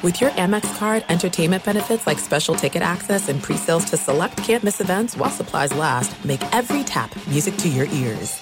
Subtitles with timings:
[0.00, 4.80] With your Amex card, entertainment benefits like special ticket access and pre-sales to select campus
[4.80, 8.40] events while supplies last, make every tap music to your ears.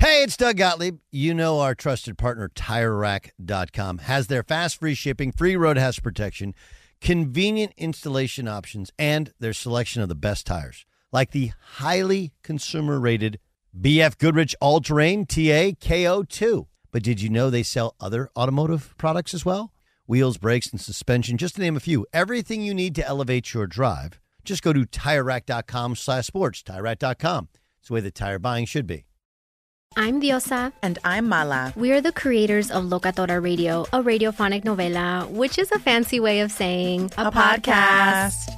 [0.00, 0.98] Hey, it's Doug Gottlieb.
[1.12, 6.52] You know our trusted partner, TireRack.com, has their fast free shipping, free road hazard protection,
[7.00, 13.38] convenient installation options, and their selection of the best tires, like the highly consumer rated
[13.80, 16.66] BF Goodrich All Terrain TA KO2.
[16.90, 19.72] But did you know they sell other automotive products as well?
[20.08, 22.06] Wheels, brakes, and suspension, just to name a few.
[22.14, 24.18] Everything you need to elevate your drive.
[24.42, 26.62] Just go to TireRack.com slash sports.
[26.62, 27.48] TireRack.com.
[27.78, 29.04] It's the way that tire buying should be.
[29.96, 30.72] I'm Diosa.
[30.82, 31.74] And I'm Mala.
[31.76, 36.40] We are the creators of Locatora Radio, a radiophonic novela, which is a fancy way
[36.40, 38.32] of saying a, a podcast.
[38.32, 38.57] podcast.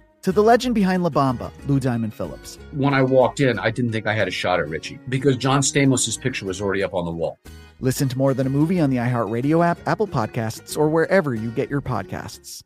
[0.21, 2.57] to the legend behind La Bamba, Lou Diamond Phillips.
[2.71, 5.61] When I walked in, I didn't think I had a shot at Richie because John
[5.61, 7.37] Stamos' picture was already up on the wall.
[7.79, 11.49] Listen to More Than a Movie on the iHeartRadio app, Apple Podcasts, or wherever you
[11.49, 12.63] get your podcasts.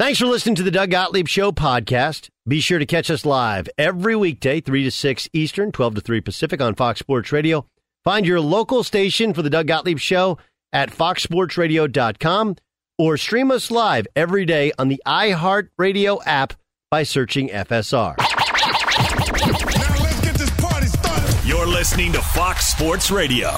[0.00, 2.28] Thanks for listening to the Doug Gottlieb Show podcast.
[2.48, 6.20] Be sure to catch us live every weekday, 3 to 6 Eastern, 12 to 3
[6.20, 7.64] Pacific on Fox Sports Radio.
[8.02, 10.36] Find your local station for the Doug Gottlieb Show
[10.72, 12.56] at foxsportsradio.com
[12.98, 16.54] or stream us live every day on the iHeartRadio app
[16.94, 18.14] by searching FSR.
[21.44, 23.50] You're listening to Fox Sports Radio.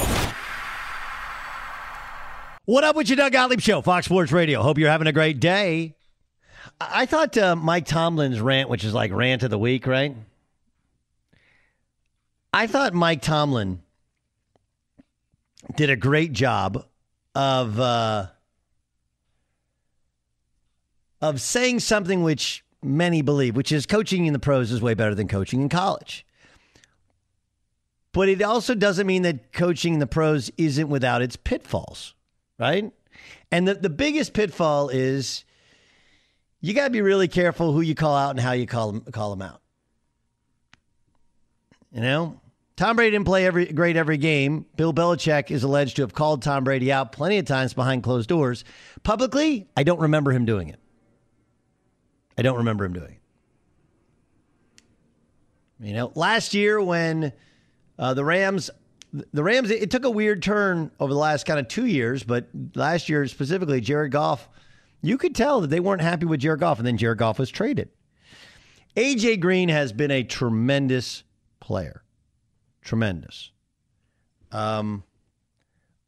[2.65, 4.63] What up with you, Doug Gottlieb Show, Fox Sports Radio?
[4.63, 5.95] Hope you're having a great day.
[6.81, 10.17] I thought uh, Mike Tomlin's rant, which is like rant of the week, right?
[12.55, 13.83] I thought Mike Tomlin
[15.75, 16.87] did a great job
[17.35, 18.29] of uh,
[21.21, 25.15] of saying something which many believe, which is coaching in the pros is way better
[25.15, 26.25] than coaching in college.
[28.13, 32.15] But it also doesn't mean that coaching in the pros isn't without its pitfalls,
[32.59, 32.91] right?
[33.53, 35.45] And the, the biggest pitfall is
[36.61, 39.01] you got to be really careful who you call out and how you call them,
[39.13, 39.61] call them out.
[41.93, 42.41] You know,
[42.77, 44.67] Tom Brady didn't play every great every game.
[44.77, 48.29] Bill Belichick is alleged to have called Tom Brady out plenty of times behind closed
[48.29, 48.65] doors.
[49.03, 50.79] Publicly, I don't remember him doing it.
[52.39, 53.21] I don't remember him doing it.
[55.79, 57.33] You know, last year when
[57.99, 58.71] uh, the Rams,
[59.13, 62.47] the Rams, it took a weird turn over the last kind of two years, but
[62.75, 64.49] last year specifically, Jared Goff,
[65.03, 67.51] you could tell that they weren't happy with Jared Goff, and then Jared Goff was
[67.51, 67.91] traded.
[68.97, 71.23] AJ Green has been a tremendous
[71.61, 72.03] player,
[72.83, 73.51] tremendous.
[74.51, 75.05] Um,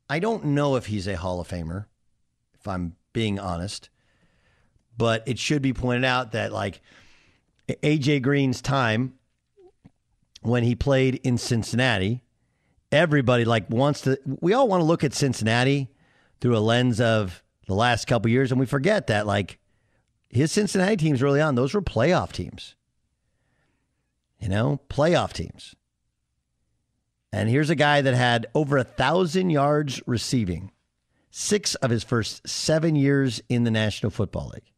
[0.08, 1.84] I don't know if he's a Hall of Famer,
[2.58, 3.90] if I'm being honest.
[4.98, 6.80] But it should be pointed out that like
[7.68, 9.14] AJ Green's time
[10.42, 12.22] when he played in Cincinnati,
[12.90, 15.88] everybody like wants to we all want to look at Cincinnati
[16.40, 19.58] through a lens of the last couple years and we forget that like
[20.28, 22.74] his Cincinnati teams early on, those were playoff teams.
[24.40, 25.74] You know, playoff teams.
[27.32, 30.70] And here's a guy that had over a thousand yards receiving,
[31.30, 34.72] six of his first seven years in the National Football League.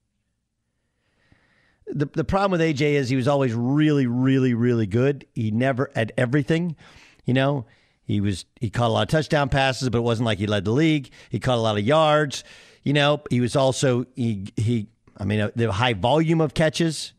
[1.92, 5.26] The, the problem with AJ is he was always really, really, really good.
[5.34, 6.76] He never at everything.
[7.24, 7.66] You know,
[8.04, 10.64] he was he caught a lot of touchdown passes, but it wasn't like he led
[10.64, 11.10] the league.
[11.30, 12.44] He caught a lot of yards.
[12.82, 14.88] You know, he was also he he.
[15.16, 17.12] I mean, uh, the high volume of catches.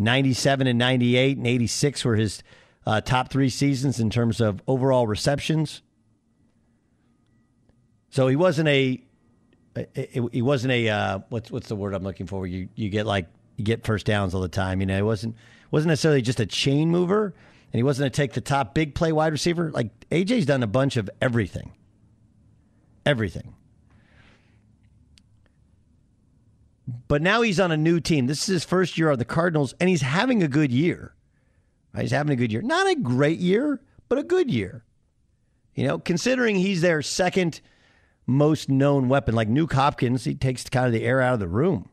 [0.00, 2.42] 97 and 98 and 86 were his
[2.86, 5.82] uh, top three seasons in terms of overall receptions.
[8.10, 9.02] So he wasn't a
[10.32, 12.46] he wasn't a uh, what's what's the word I'm looking for?
[12.46, 13.26] You you get like
[13.64, 14.80] get first downs all the time.
[14.80, 15.36] You know, he wasn't
[15.70, 17.34] wasn't necessarily just a chain mover,
[17.72, 19.70] and he wasn't to take the top big play wide receiver.
[19.70, 21.72] Like AJ's done a bunch of everything,
[23.04, 23.54] everything.
[27.06, 28.26] But now he's on a new team.
[28.26, 31.14] This is his first year on the Cardinals, and he's having a good year.
[31.92, 32.02] Right?
[32.02, 32.62] He's having a good year.
[32.62, 34.84] Not a great year, but a good year.
[35.74, 37.60] You know, considering he's their second
[38.26, 41.48] most known weapon, like Nuke Hopkins, he takes kind of the air out of the
[41.48, 41.90] room.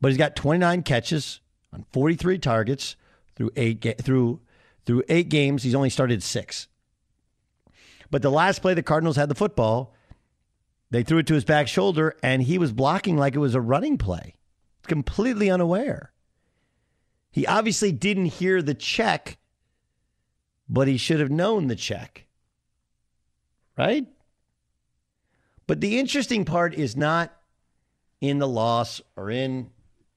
[0.00, 1.40] But he's got 29 catches
[1.72, 2.96] on 43 targets
[3.34, 4.40] through eight ga- through
[4.84, 5.62] through eight games.
[5.62, 6.68] He's only started six.
[8.10, 9.94] But the last play the Cardinals had the football,
[10.90, 13.60] they threw it to his back shoulder, and he was blocking like it was a
[13.60, 14.36] running play,
[14.86, 16.12] completely unaware.
[17.32, 19.38] He obviously didn't hear the check,
[20.68, 22.26] but he should have known the check.
[23.76, 24.06] Right?
[25.66, 27.34] But the interesting part is not
[28.20, 29.70] in the loss or in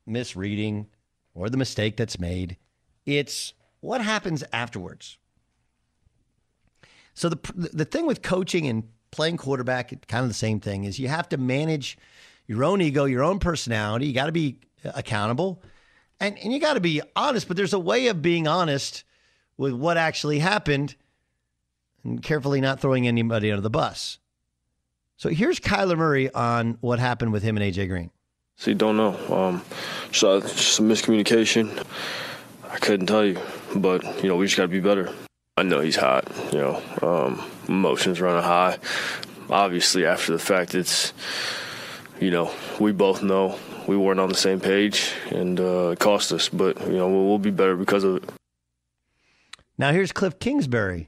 [0.10, 0.88] misreading
[1.34, 2.58] or the mistake that's made.
[3.06, 5.18] It's what happens afterwards.
[7.14, 7.40] So the
[7.74, 11.30] the thing with coaching and playing quarterback, kind of the same thing, is you have
[11.30, 11.98] to manage
[12.48, 14.08] your own ego, your own personality.
[14.08, 15.62] You got to be uh, accountable,
[16.20, 17.48] and and you got to be honest.
[17.48, 19.04] But there's a way of being honest
[19.58, 20.96] with what actually happened,
[22.04, 24.20] and carefully not throwing anybody under the bus.
[25.18, 28.12] So here's Kyler Murray on what happened with him and AJ Green.
[28.60, 29.16] See, don't know.
[29.34, 29.64] Um,
[30.12, 31.82] so some miscommunication.
[32.70, 33.40] I couldn't tell you,
[33.74, 35.14] but you know we just got to be better.
[35.56, 36.28] I know he's hot.
[36.52, 38.78] You know, um, emotions running high.
[39.50, 41.14] Obviously, after the fact, it's
[42.20, 42.52] you know
[42.82, 43.58] we both know
[43.88, 46.50] we weren't on the same page, and uh, it cost us.
[46.50, 48.30] But you know we'll, we'll be better because of it.
[49.78, 51.08] Now here's Kliff Kingsbury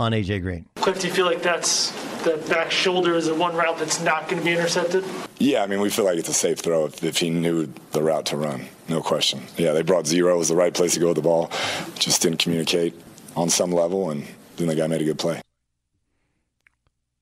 [0.00, 0.66] on AJ Green.
[0.74, 1.92] Kliff, do you feel like that's
[2.24, 5.04] the back shoulder is the one route that's not going to be intercepted?
[5.38, 8.02] Yeah, I mean, we feel like it's a safe throw if, if he knew the
[8.02, 8.66] route to run.
[8.88, 9.42] No question.
[9.56, 10.34] Yeah, they brought zero.
[10.34, 11.50] It was the right place to go with the ball.
[11.98, 12.94] Just didn't communicate
[13.36, 14.26] on some level, and
[14.56, 15.40] then the guy made a good play.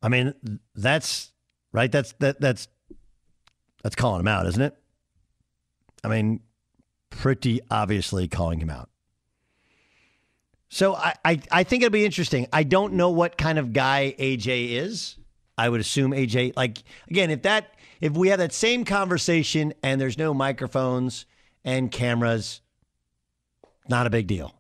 [0.02, 0.34] I mean,
[0.74, 1.32] that's
[1.72, 1.90] right.
[1.90, 2.40] That's that.
[2.40, 2.68] That's
[3.82, 4.76] that's calling him out, isn't it?
[6.02, 6.40] I mean,
[7.10, 8.88] pretty obviously calling him out.
[10.70, 12.46] So I, I, I think it'll be interesting.
[12.52, 15.16] I don't know what kind of guy AJ is.
[15.58, 20.00] I would assume AJ, like again, if that if we have that same conversation and
[20.00, 21.26] there's no microphones
[21.64, 22.62] and cameras,
[23.88, 24.54] not a big deal.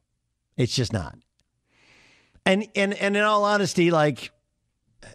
[0.56, 1.16] It's just not.
[2.44, 4.32] And and and in all honesty, like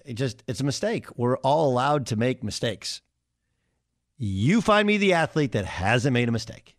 [0.05, 1.05] it just it's a mistake.
[1.17, 3.01] We're all allowed to make mistakes.
[4.17, 6.74] You find me the athlete that hasn't made a mistake.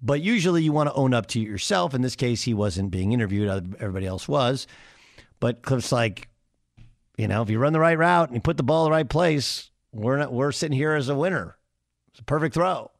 [0.00, 1.94] But usually you want to own up to yourself.
[1.94, 3.48] In this case, he wasn't being interviewed,
[3.80, 4.66] everybody else was.
[5.40, 6.28] But Kliff's like,
[7.16, 8.96] you know, if you run the right route and you put the ball in the
[8.96, 11.56] right place, we're not we're sitting here as a winner.
[12.10, 12.90] It's a perfect throw.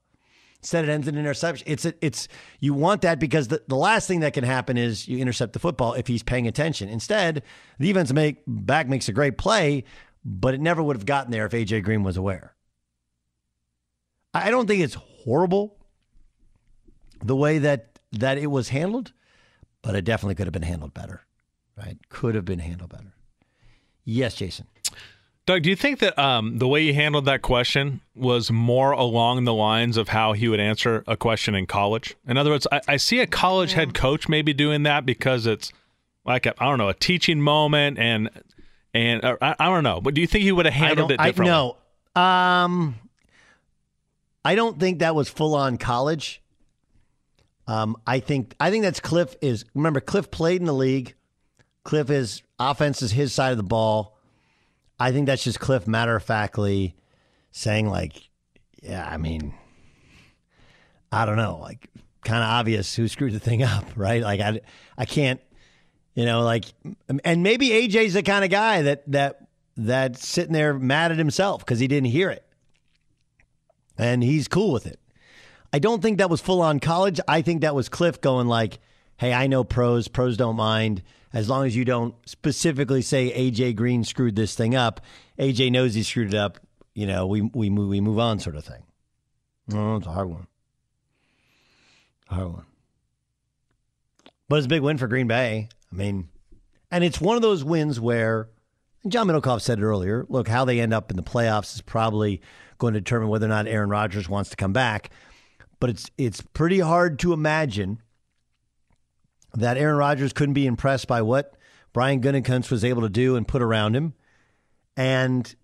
[0.60, 1.64] Instead, it ends in interception.
[1.70, 2.26] It's a, it's
[2.58, 5.60] you want that because the, the last thing that can happen is you intercept the
[5.60, 6.88] football if he's paying attention.
[6.88, 7.44] Instead,
[7.78, 9.84] the defense make back makes a great play,
[10.24, 12.56] but it never would have gotten there if AJ Green was aware.
[14.34, 15.77] I don't think it's horrible
[17.22, 19.12] the way that that it was handled,
[19.82, 21.22] but it definitely could have been handled better.
[21.76, 21.96] Right?
[22.08, 23.14] Could have been handled better.
[24.04, 24.66] Yes, Jason.
[25.46, 29.44] Doug, do you think that um, the way he handled that question was more along
[29.44, 32.14] the lines of how he would answer a question in college?
[32.26, 35.72] In other words, I, I see a college head coach maybe doing that because it's
[36.26, 38.28] like I don't know a teaching moment and
[38.92, 40.00] and I, I, don't know.
[40.00, 41.50] But do you think he would have handled it differently?
[41.50, 41.72] I,
[42.16, 42.96] no, um,
[44.44, 46.42] I don't think that was full on college.
[47.68, 51.14] Um, I think I think that's Kliff is remember Kliff played in the league.
[51.84, 54.18] Kliff is offense is his side of the ball.
[54.98, 56.96] I think that's just Kliff matter of factly
[57.52, 58.30] saying like,
[58.82, 59.52] yeah, I mean,
[61.12, 61.88] I don't know, like
[62.24, 64.22] kind of obvious who screwed the thing up, right?
[64.22, 64.60] Like I,
[64.96, 65.40] I can't,
[66.14, 66.64] you know, like,
[67.22, 69.46] and maybe AJ's the kind of guy that that
[69.76, 72.44] that's sitting there mad at himself because he didn't hear it,
[73.98, 74.98] and he's cool with it.
[75.72, 77.20] I don't think that was full on college.
[77.28, 78.78] I think that was Kliff going like,
[79.16, 83.76] hey, I know pros, pros don't mind as long as you don't specifically say AJ
[83.76, 85.00] Green screwed this thing up.
[85.38, 86.58] AJ knows he screwed it up.
[86.94, 88.82] You know, we we move we move on, sort of thing.
[89.72, 90.46] Oh, it's a hard one.
[92.28, 92.66] Hard one.
[94.48, 95.68] But it's a big win for Green Bay.
[95.92, 96.28] I mean,
[96.90, 98.48] and it's one of those wins where
[99.06, 100.24] John Middlekauff said it earlier.
[100.28, 102.40] Look, how they end up in the playoffs is probably
[102.78, 105.10] going to determine whether or not Aaron Rodgers wants to come back.
[105.80, 108.00] But it's it's pretty hard to imagine
[109.54, 111.54] that Aaron Rodgers couldn't be impressed by what
[111.92, 114.14] Brian Gutekunst was able to do and put around him.
[114.96, 115.54] And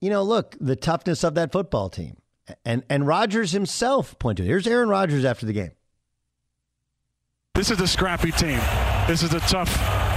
[0.00, 2.16] you know, look, the toughness of that football team.
[2.64, 4.44] And and Rodgers himself pointed.
[4.46, 5.72] Here's Aaron Rodgers after the game.
[7.54, 8.58] This is a scrappy team.
[9.06, 9.70] This is a tough,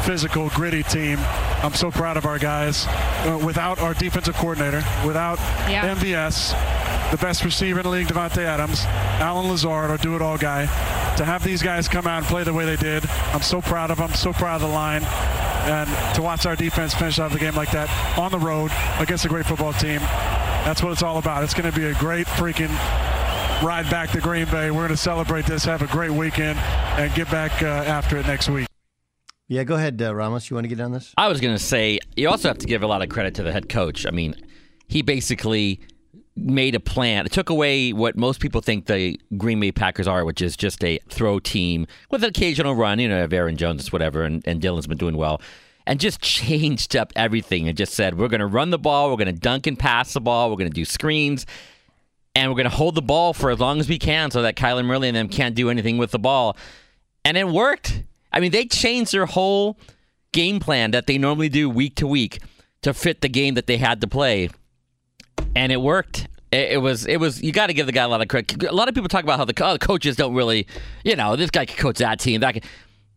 [0.05, 1.19] physical, gritty team.
[1.61, 2.85] I'm so proud of our guys.
[2.87, 5.37] Uh, without our defensive coordinator, without
[5.69, 5.93] Yeah.
[5.95, 6.53] MVS,
[7.11, 8.83] the best receiver in the league, Davante Adams,
[9.21, 10.65] Allen Lazard, our do-it-all guy,
[11.15, 13.91] to have these guys come out and play the way they did, I'm so proud
[13.91, 14.13] of them.
[14.13, 17.71] So proud of the line, and to watch our defense finish off the game like
[17.71, 19.99] that on the road against a great football team.
[19.99, 21.43] That's what it's all about.
[21.43, 22.69] It's going to be a great freaking
[23.63, 24.69] ride back to Green Bay.
[24.69, 28.27] We're going to celebrate this, have a great weekend, and get back uh, after it
[28.27, 28.67] next week.
[29.47, 30.49] Yeah, go ahead, uh, Ramos.
[30.49, 31.13] You want to get on this?
[31.17, 33.43] I was going to say, you also have to give a lot of credit to
[33.43, 34.05] the head coach.
[34.05, 34.35] I mean,
[34.87, 35.79] he basically
[36.37, 37.25] made a plan.
[37.25, 40.83] It took away what most people think the Green Bay Packers are, which is just
[40.83, 44.61] a throw team with an occasional run, you know, of Aaron Jones, whatever, and, and
[44.61, 45.41] Dylan's been doing well.
[45.85, 49.17] And just changed up everything and just said, we're going to run the ball, we're
[49.17, 51.45] going to dunk and pass the ball, we're going to do screens,
[52.35, 54.55] and we're going to hold the ball for as long as we can so that
[54.55, 56.55] Kyler Murray and them can't do anything with the ball.
[57.25, 58.03] And it worked.
[58.31, 59.77] I mean, they changed their whole
[60.31, 62.39] game plan that they normally do week to week
[62.83, 64.49] to fit the game that they had to play,
[65.55, 66.27] and it worked.
[66.51, 67.41] It, it was, it was.
[67.41, 68.63] You got to give the guy a lot of credit.
[68.63, 70.67] A lot of people talk about how the, oh, the coaches don't really,
[71.03, 72.41] you know, this guy can coach that team.
[72.41, 72.63] That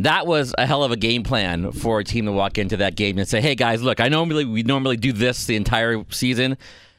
[0.01, 2.97] that was a hell of a game plan for a team to walk into that
[2.97, 6.57] game and say, "Hey guys, look, I normally we normally do this the entire season,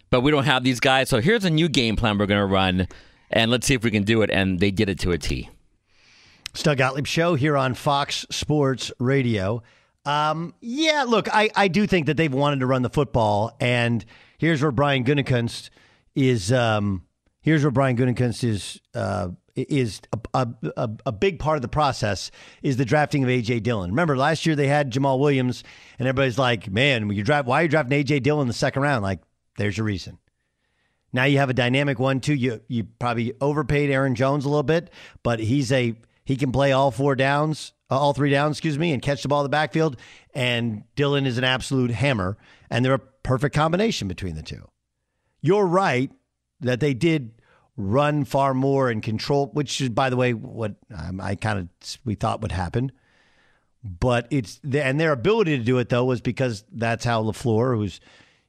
[0.09, 1.09] but we don't have these guys.
[1.09, 2.87] So here's a new game plan we're going to run,
[3.29, 5.49] and let's see if we can do it." And they did it to a T.
[6.53, 9.63] Doug Gottlieb show here on Fox Sports Radio.
[10.05, 14.03] Um, yeah, look, I, I do think that they've wanted to run the football, and
[14.41, 15.69] here's where Brian Gutekunst
[16.15, 16.51] is.
[16.51, 17.03] Um,
[17.41, 20.01] here's where Brian Gutekunst is uh, is
[20.33, 22.31] a, a, a big part of the process
[22.63, 23.91] is the drafting of AJ Dillon.
[23.91, 25.63] Remember last year they had Jamaal Williams,
[25.99, 28.81] and everybody's like, "Man, you draft why are you drafting AJ Dillon in the second
[28.81, 29.19] round?" Like,
[29.57, 30.17] there's your reason.
[31.13, 32.33] Now you have a dynamic one too.
[32.33, 34.89] You you probably overpaid Aaron Jones a little bit,
[35.23, 35.93] but he's a
[36.25, 39.41] he can play all four downs, all three downs, excuse me, and catch the ball
[39.41, 39.97] in the backfield.
[40.33, 42.37] And Dillon is an absolute hammer,
[42.71, 44.67] and they're a perfect combination between the two.
[45.41, 46.09] You're right
[46.61, 47.33] that they did
[47.75, 51.67] run far more and control, which is, by the way, what um, I kind of
[52.05, 52.91] we thought would happen.
[53.83, 57.99] But it's and their ability to do it though was because that's how LaFleur, who's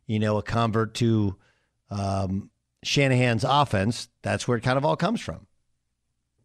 [0.06, 1.36] you know a convert to
[1.90, 2.50] um,
[2.84, 5.46] Shanahan's offense, that's where it kind of all comes from.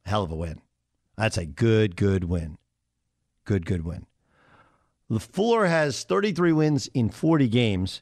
[0.05, 0.61] Hell of a win.
[1.17, 2.57] That's a good, good win.
[3.43, 4.05] Good, good win.
[5.09, 8.01] LaFleur has 33 wins in 40 games.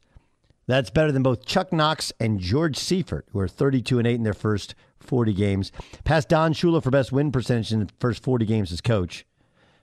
[0.68, 4.24] That's better than both Chuck Knox and George Seifert, who are 32 and 8 in
[4.24, 5.72] their first 40 games.
[6.04, 9.26] Passed Don Shula for best win percentage in the first 40 games as coach.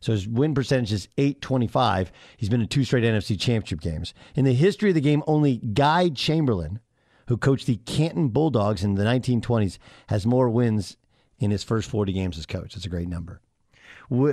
[0.01, 2.11] So his win percentage is 825.
[2.37, 4.15] He's been in two straight NFC championship games.
[4.35, 6.81] In the history of the game, only Guy Chamberlain,
[7.29, 10.97] who coached the Canton Bulldogs in the 1920s, has more wins
[11.39, 12.75] in his first 40 games as coach.
[12.75, 13.41] That's a great number.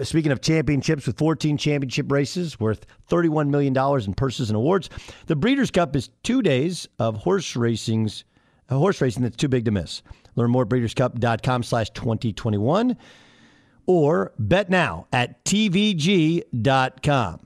[0.04, 4.90] Speaking of championships, with 14 championship races worth $31 million in purses and awards,
[5.28, 8.26] the Breeders' Cup is two days of horse racing's
[8.70, 10.02] uh, horse racing that's too big to miss.
[10.36, 12.96] Learn more at breederscup.com slash 2021
[13.86, 17.40] or bet now at tvg.com.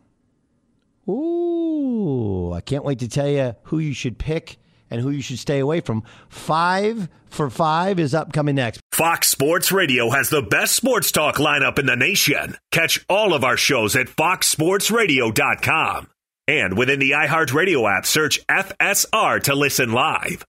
[1.10, 4.58] Ooh, I can't wait to tell you who you should pick
[4.94, 6.04] and who you should stay away from.
[6.30, 8.80] Five for five is upcoming next.
[8.92, 12.56] Fox Sports Radio has the best sports talk lineup in the nation.
[12.72, 16.08] Catch all of our shows at foxsportsradio.com.
[16.48, 20.46] And within the iHeartRadio app, search FSR to listen live.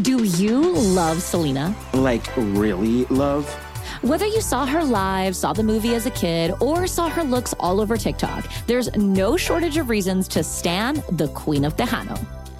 [0.00, 1.76] Do you love Selena?
[1.92, 3.52] Like, really love?
[4.00, 7.52] Whether you saw her live, saw the movie as a kid, or saw her looks
[7.60, 12.41] all over TikTok, there's no shortage of reasons to stan the Queen of Tejano.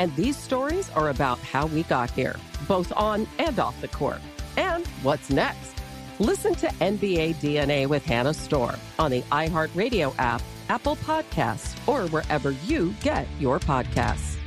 [0.00, 2.34] And these stories are about how we got here,
[2.66, 4.22] both on and off the court.
[4.56, 5.74] And what's next?
[6.18, 12.52] Listen to NBA DNA with Hannah Storm on the iHeartRadio app, Apple Podcasts, or wherever
[12.64, 14.38] you get your podcasts.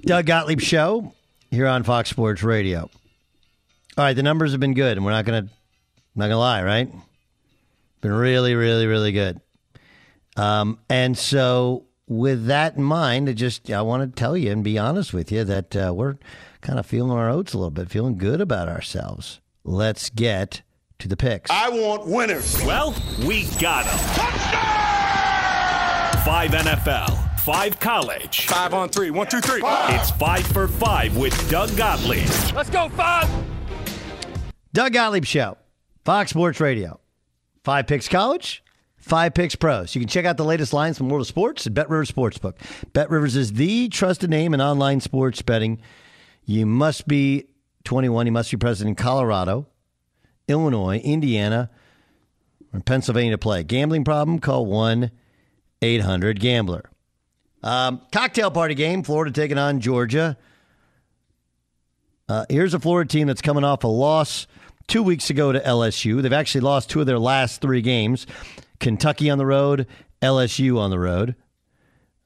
[0.00, 1.12] Doug Gottlieb Show
[1.50, 2.88] here on Fox Sports Radio.
[3.98, 5.50] All right, the numbers have been good, and we're not gonna
[6.14, 6.90] not gonna lie, right?
[8.04, 9.40] Been really, really, really good.
[10.36, 14.62] Um, and so, with that in mind, I just I want to tell you and
[14.62, 16.18] be honest with you that uh, we're
[16.60, 19.40] kind of feeling our oats a little bit, feeling good about ourselves.
[19.64, 20.60] Let's get
[20.98, 21.50] to the picks.
[21.50, 22.62] I want winners.
[22.62, 22.94] Well,
[23.26, 23.98] we got them.
[26.26, 28.44] Five NFL, five college.
[28.48, 29.12] Five on three.
[29.12, 29.62] One, two, three.
[29.64, 32.28] It's five for five with Doug Gottlieb.
[32.54, 33.30] Let's go, five.
[34.74, 35.56] Doug Gottlieb Show,
[36.04, 37.00] Fox Sports Radio.
[37.64, 38.62] Five picks college,
[38.98, 39.94] five picks pros.
[39.94, 42.56] You can check out the latest lines from World of Sports at Bet Rivers Sportsbook.
[42.92, 45.80] Bet Rivers is the trusted name in online sports betting.
[46.44, 47.46] You must be
[47.84, 48.26] 21.
[48.26, 49.66] You must be present in Colorado,
[50.46, 51.70] Illinois, Indiana,
[52.74, 53.64] or Pennsylvania to play.
[53.64, 54.40] Gambling problem?
[54.40, 55.10] Call 1
[55.80, 56.90] 800 Gambler.
[57.62, 59.02] Um, cocktail party game.
[59.02, 60.36] Florida taking on Georgia.
[62.28, 64.46] Uh, here's a Florida team that's coming off a loss
[64.86, 66.22] two weeks ago to LSU.
[66.22, 68.26] They've actually lost two of their last three games
[68.80, 69.86] Kentucky on the road,
[70.20, 71.34] LSU on the road.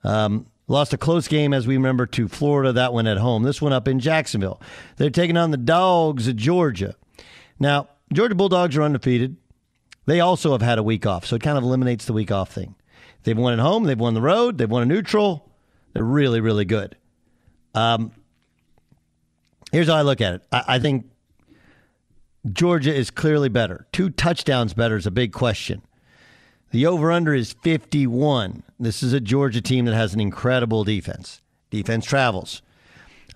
[0.04, 2.72] Um, lost a close game, as we remember, to Florida.
[2.72, 3.42] That one at home.
[3.42, 4.60] This one up in Jacksonville.
[4.96, 6.94] They're taking on the Dogs of Georgia.
[7.58, 9.36] Now, Georgia Bulldogs are undefeated.
[10.06, 12.50] They also have had a week off, so it kind of eliminates the week off
[12.50, 12.74] thing.
[13.24, 15.52] They've won at home, they've won the road, they've won a neutral.
[15.92, 16.96] They're really, really good.
[17.74, 18.12] Um,
[19.70, 20.42] here's how I look at it.
[20.50, 21.10] I, I think
[22.52, 23.86] Georgia is clearly better.
[23.92, 25.82] Two touchdowns better is a big question.
[26.70, 28.62] The over under is 51.
[28.78, 31.40] This is a Georgia team that has an incredible defense.
[31.70, 32.62] Defense travels.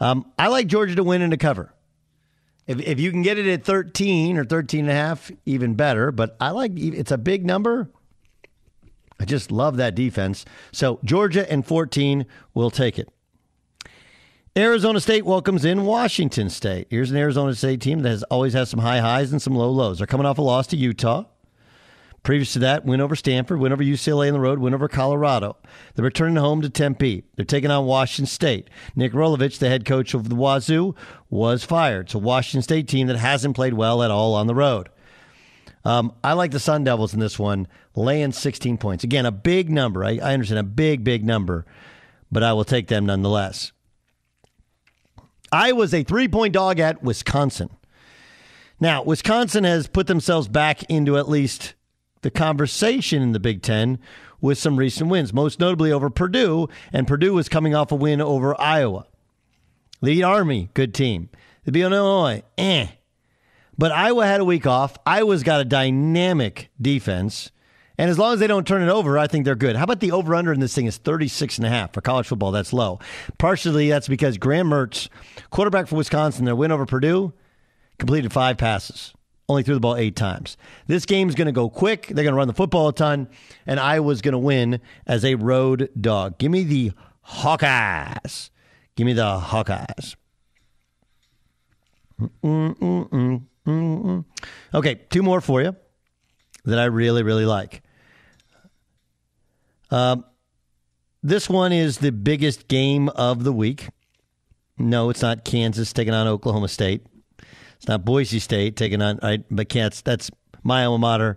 [0.00, 1.72] Um, I like Georgia to win and to cover.
[2.66, 6.12] If, if you can get it at 13 or 13 and a half, even better.
[6.12, 7.90] But I like it's a big number.
[9.18, 10.44] I just love that defense.
[10.72, 13.08] So Georgia and 14 will take it.
[14.54, 16.86] Arizona State welcomes in Washington State.
[16.90, 19.70] Here's an Arizona State team that has always has some high highs and some low
[19.70, 19.96] lows.
[19.96, 21.24] They're coming off a loss to Utah.
[22.22, 25.56] Previous to that, win over Stanford, win over UCLA on the road, win over Colorado.
[25.94, 27.24] They're returning home to Tempe.
[27.34, 28.68] They're taking on Washington State.
[28.94, 30.94] Nick Rolovich, the head coach of the Wazoo,
[31.30, 32.08] was fired.
[32.08, 34.90] It's a Washington State team that hasn't played well at all on the road.
[35.82, 39.02] Um, I like the Sun Devils in this one, laying 16 points.
[39.02, 40.04] Again, a big number.
[40.04, 41.64] I, I understand a big, big number,
[42.30, 43.72] but I will take them nonetheless.
[45.52, 47.68] I was a three point dog at Wisconsin.
[48.80, 51.74] Now, Wisconsin has put themselves back into at least
[52.22, 53.98] the conversation in the Big Ten
[54.40, 58.20] with some recent wins, most notably over Purdue, and Purdue was coming off a win
[58.20, 59.06] over Iowa.
[60.02, 61.28] The Army, good team.
[61.64, 62.88] The Illinois, eh.
[63.78, 64.96] But Iowa had a week off.
[65.06, 67.52] Iowa's got a dynamic defense.
[67.98, 69.76] And as long as they don't turn it over, I think they're good.
[69.76, 72.26] How about the over under in this thing is 36 and a half for college
[72.26, 72.50] football?
[72.50, 72.98] That's low.
[73.38, 75.08] Partially that's because Graham Mertz,
[75.50, 77.32] quarterback for Wisconsin, their win over Purdue,
[77.98, 79.12] completed five passes
[79.48, 80.56] only threw the ball eight times.
[80.86, 82.06] This game's going to go quick.
[82.08, 83.28] They're going to run the football a ton,
[83.66, 86.38] and Iowa's going to win as a road dog.
[86.38, 86.92] Give me the
[87.28, 88.50] Hawkeyes.
[88.96, 90.16] Give me the Hawkeyes.
[92.42, 94.24] Mm-mm-mm-mm-mm.
[94.74, 95.76] Okay, two more for you
[96.64, 97.82] that I really, really like.
[99.90, 100.24] Um,
[101.22, 103.88] this one is the biggest game of the week.
[104.78, 107.06] No, it's not Kansas taking on Oklahoma State.
[107.76, 110.30] It's not Boise State taking on, right, but Kansas, that's
[110.62, 111.36] my alma mater.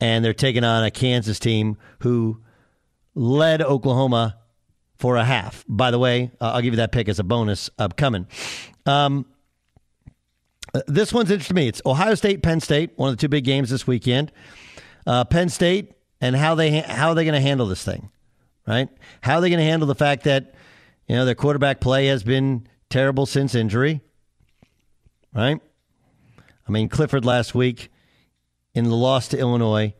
[0.00, 2.40] And they're taking on a Kansas team who
[3.14, 4.38] led Oklahoma
[4.96, 5.64] for a half.
[5.68, 8.26] By the way, uh, I'll give you that pick as a bonus upcoming.
[8.86, 9.26] Um,
[10.86, 11.68] this one's interesting to me.
[11.68, 14.32] It's Ohio State, Penn State, one of the two big games this weekend.
[15.06, 18.10] Uh, Penn State and how they how are they going to handle this thing,
[18.66, 18.88] right?
[19.22, 20.54] How are they going to handle the fact that
[21.08, 24.00] you know their quarterback play has been terrible since injury,
[25.34, 25.60] right?
[26.68, 27.90] I mean, Clifford last week
[28.74, 29.94] in the loss to Illinois,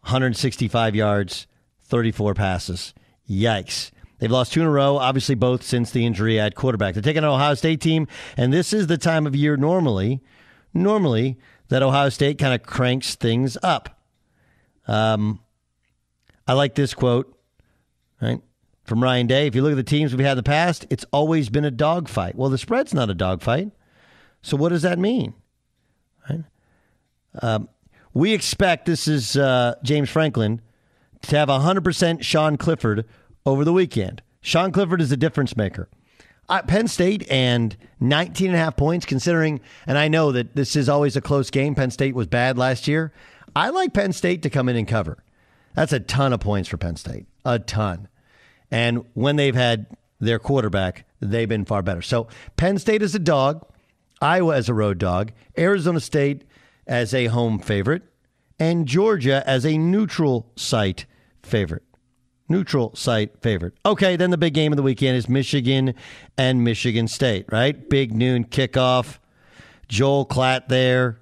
[0.00, 1.46] 165 yards,
[1.84, 2.94] 34 passes.
[3.28, 3.92] Yikes.
[4.20, 6.94] They've lost two in a row, obviously, both since the injury at quarterback.
[6.94, 8.06] They're taking an Ohio State team,
[8.36, 10.20] and this is the time of year normally,
[10.74, 13.98] normally, that Ohio State kind of cranks things up.
[14.86, 15.40] Um,
[16.46, 17.34] I like this quote,
[18.20, 18.40] right,
[18.84, 19.46] from Ryan Day.
[19.46, 21.70] If you look at the teams we've had in the past, it's always been a
[21.70, 22.36] dogfight.
[22.36, 23.70] Well, the spread's not a dogfight.
[24.42, 25.32] So what does that mean?
[26.28, 26.44] Right?
[27.40, 27.70] Um,
[28.12, 30.60] we expect this is uh, James Franklin
[31.22, 33.06] to have 100% Sean Clifford
[33.44, 34.22] over the weekend.
[34.40, 35.88] Sean Clifford is a difference maker.
[36.48, 40.74] Uh, Penn State and 19 and a half points, considering, and I know that this
[40.74, 41.74] is always a close game.
[41.74, 43.12] Penn State was bad last year.
[43.54, 45.22] I like Penn State to come in and cover.
[45.74, 48.08] That's a ton of points for Penn State, a ton.
[48.70, 49.86] And when they've had
[50.18, 52.02] their quarterback, they've been far better.
[52.02, 52.26] So
[52.56, 53.64] Penn State is a dog.
[54.20, 56.44] Iowa as a road dog, Arizona State
[56.86, 58.02] as a home favorite,
[58.58, 61.06] and Georgia as a neutral site
[61.42, 61.84] favorite.
[62.50, 63.74] Neutral site favorite.
[63.86, 65.94] Okay, then the big game of the weekend is Michigan
[66.36, 67.88] and Michigan State, right?
[67.88, 69.18] Big noon kickoff.
[69.86, 71.20] Joel Klatt there.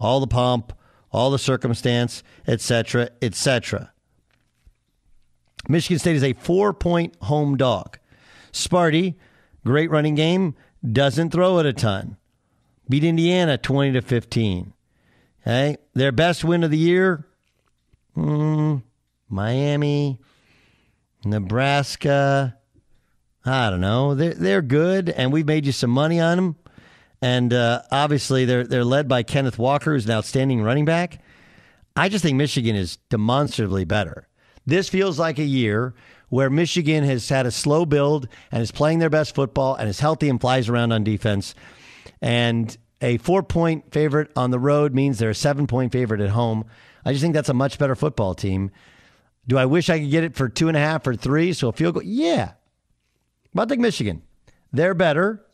[0.00, 0.72] All the pomp,
[1.12, 3.92] all the circumstance, etc., etc.
[5.68, 7.98] Michigan State is a four point home dog.
[8.52, 9.14] Sparty,
[9.64, 12.16] great running game, doesn't throw it a ton.
[12.88, 14.72] Beat Indiana 20 to 15.
[15.42, 17.26] Okay, their best win of the year,
[18.16, 18.82] mm,
[19.34, 20.20] Miami,
[21.24, 22.56] Nebraska.
[23.44, 24.14] I don't know.
[24.14, 26.56] They're they're good, and we've made you some money on them.
[27.20, 31.20] And uh, obviously, they're they're led by Kenneth Walker, who's an outstanding running back.
[31.96, 34.28] I just think Michigan is demonstrably better.
[34.66, 35.94] This feels like a year
[36.28, 40.00] where Michigan has had a slow build and is playing their best football and is
[40.00, 41.54] healthy and flies around on defense.
[42.20, 46.30] And a four point favorite on the road means they're a seven point favorite at
[46.30, 46.64] home.
[47.04, 48.70] I just think that's a much better football team.
[49.46, 51.52] Do I wish I could get it for two and a half or three?
[51.52, 52.02] So a field goal?
[52.02, 52.52] Yeah.
[53.52, 54.22] But I think Michigan.
[54.72, 55.44] They're better.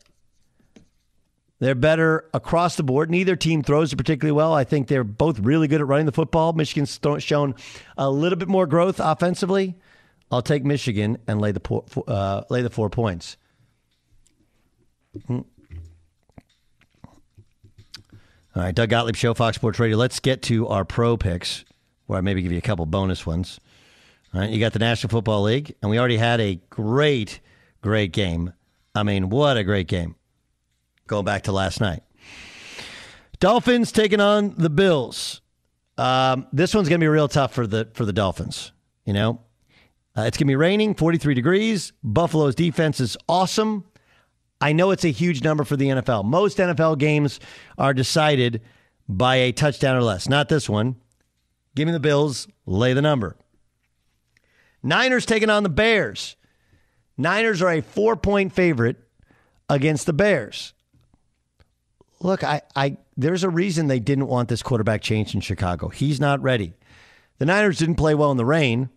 [1.59, 3.11] They're better across the board.
[3.11, 4.53] Neither team throws particularly well.
[4.53, 6.53] I think they're both really good at running the football.
[6.53, 7.53] Michigan's shown
[7.97, 9.75] a little bit more growth offensively.
[10.31, 11.61] I'll take Michigan and lay the
[12.07, 13.37] uh, lay the four points.
[15.29, 15.45] Mm.
[18.55, 19.97] All right, Doug Gottlieb Show, Fox Sports Radio.
[19.97, 21.63] Let's get to our pro picks.
[22.07, 23.59] where I maybe give you a couple bonus ones.
[24.33, 27.41] Right, you got the National Football League, and we already had a great,
[27.81, 28.53] great game.
[28.95, 30.15] I mean, what a great game.
[31.07, 32.03] Going back to last night.
[33.39, 35.41] Dolphins taking on the Bills.
[35.97, 38.71] Um, this one's going to be real tough for the for the Dolphins.
[39.03, 39.41] You know,
[40.17, 41.91] uh, it's going to be raining, 43 degrees.
[42.03, 43.83] Buffalo's defense is awesome.
[44.61, 46.23] I know it's a huge number for the NFL.
[46.23, 47.39] Most NFL games
[47.77, 48.61] are decided
[49.09, 50.29] by a touchdown or less.
[50.29, 50.95] Not this one.
[51.75, 53.35] Give me the Bills, lay the number.
[54.83, 56.35] Niners taking on the Bears.
[57.17, 58.97] Niners are a four point favorite
[59.69, 60.73] against the Bears.
[62.19, 65.89] Look, I, I there's a reason they didn't want this quarterback change in Chicago.
[65.89, 66.73] He's not ready.
[67.39, 68.89] The Niners didn't play well in the rain,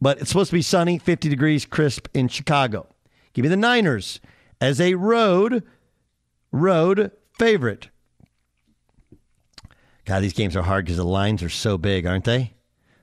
[0.00, 2.86] but it's supposed to be sunny, 50 degrees crisp in Chicago.
[3.32, 4.20] Give me the Niners
[4.60, 5.64] as a road
[6.52, 7.90] road favorite.
[10.04, 12.54] God, these games are hard because the lines are so big, aren't they?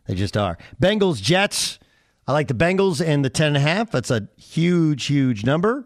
[0.08, 0.58] They just are.
[0.82, 1.80] Bengals Jets.
[2.28, 3.92] I like the Bengals and the ten and a half.
[3.92, 5.86] That's a huge, huge number.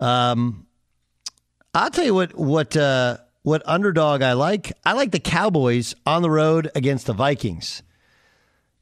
[0.00, 0.66] Um,
[1.74, 4.72] I'll tell you what what uh, what underdog I like.
[4.84, 7.82] I like the Cowboys on the road against the Vikings.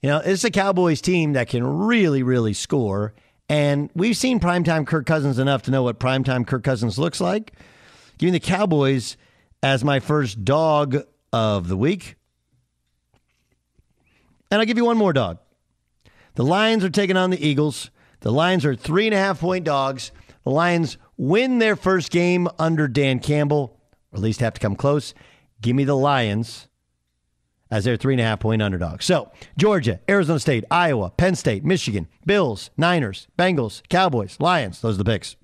[0.03, 3.13] You know, it's a Cowboys team that can really, really score.
[3.49, 7.53] And we've seen primetime Kirk Cousins enough to know what primetime Kirk Cousins looks like.
[8.17, 9.17] Give me the Cowboys
[9.63, 12.17] as my first dog of the week.
[14.51, 15.39] And I'll give you one more dog.
[16.35, 17.91] The Lions are taking on the Eagles.
[18.21, 20.13] The Lions are three and a half point dogs.
[20.45, 23.79] The Lions win their first game under Dan Campbell,
[24.13, 25.15] or at least have to come close.
[25.61, 26.69] Give me the Lions
[27.71, 29.03] as their three and a half point underdog.
[29.03, 34.81] So, Georgia, Arizona State, Iowa, Penn State, Michigan, Bills, Niners, Bengals, Cowboys, Lions.
[34.81, 35.37] Those are the picks.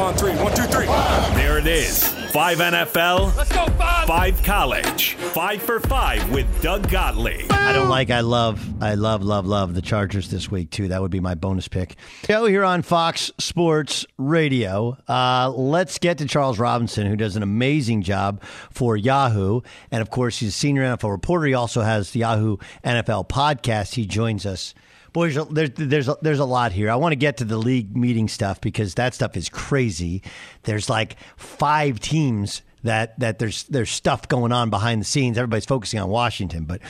[0.00, 0.86] On three, one, two, three.
[0.86, 2.06] There it is.
[2.30, 4.06] Five NFL, Let's go, five.
[4.06, 7.50] five college, five for five with Doug Gottlieb.
[7.50, 10.86] I don't like, I love, I love, love, love the Chargers this week, too.
[10.88, 11.96] That would be my bonus pick.
[12.28, 14.96] Go here on Fox Sports Radio.
[15.08, 19.62] Uh, let's get to Charles Robinson, who does an amazing job for Yahoo.
[19.90, 21.46] And of course, he's a senior NFL reporter.
[21.46, 23.94] He also has the Yahoo NFL podcast.
[23.94, 24.74] He joins us.
[25.18, 26.88] Boys, there's there's a, there's a lot here.
[26.88, 30.22] I want to get to the league meeting stuff because that stuff is crazy.
[30.62, 35.36] There's like five teams that that there's there's stuff going on behind the scenes.
[35.36, 36.80] Everybody's focusing on Washington, but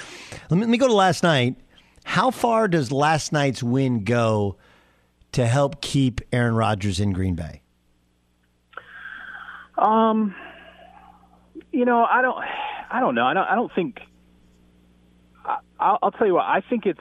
[0.51, 1.57] let me, let me go to last night.
[2.05, 4.59] How far does last night's win go
[5.33, 7.63] to help keep Aaron Rodgers in Green Bay?
[9.79, 10.35] Um,
[11.73, 12.37] you know, I don't,
[12.91, 13.25] I don't know.
[13.25, 14.01] I don't, I don't think.
[15.47, 16.45] I, I'll, I'll tell you what.
[16.45, 17.01] I think it's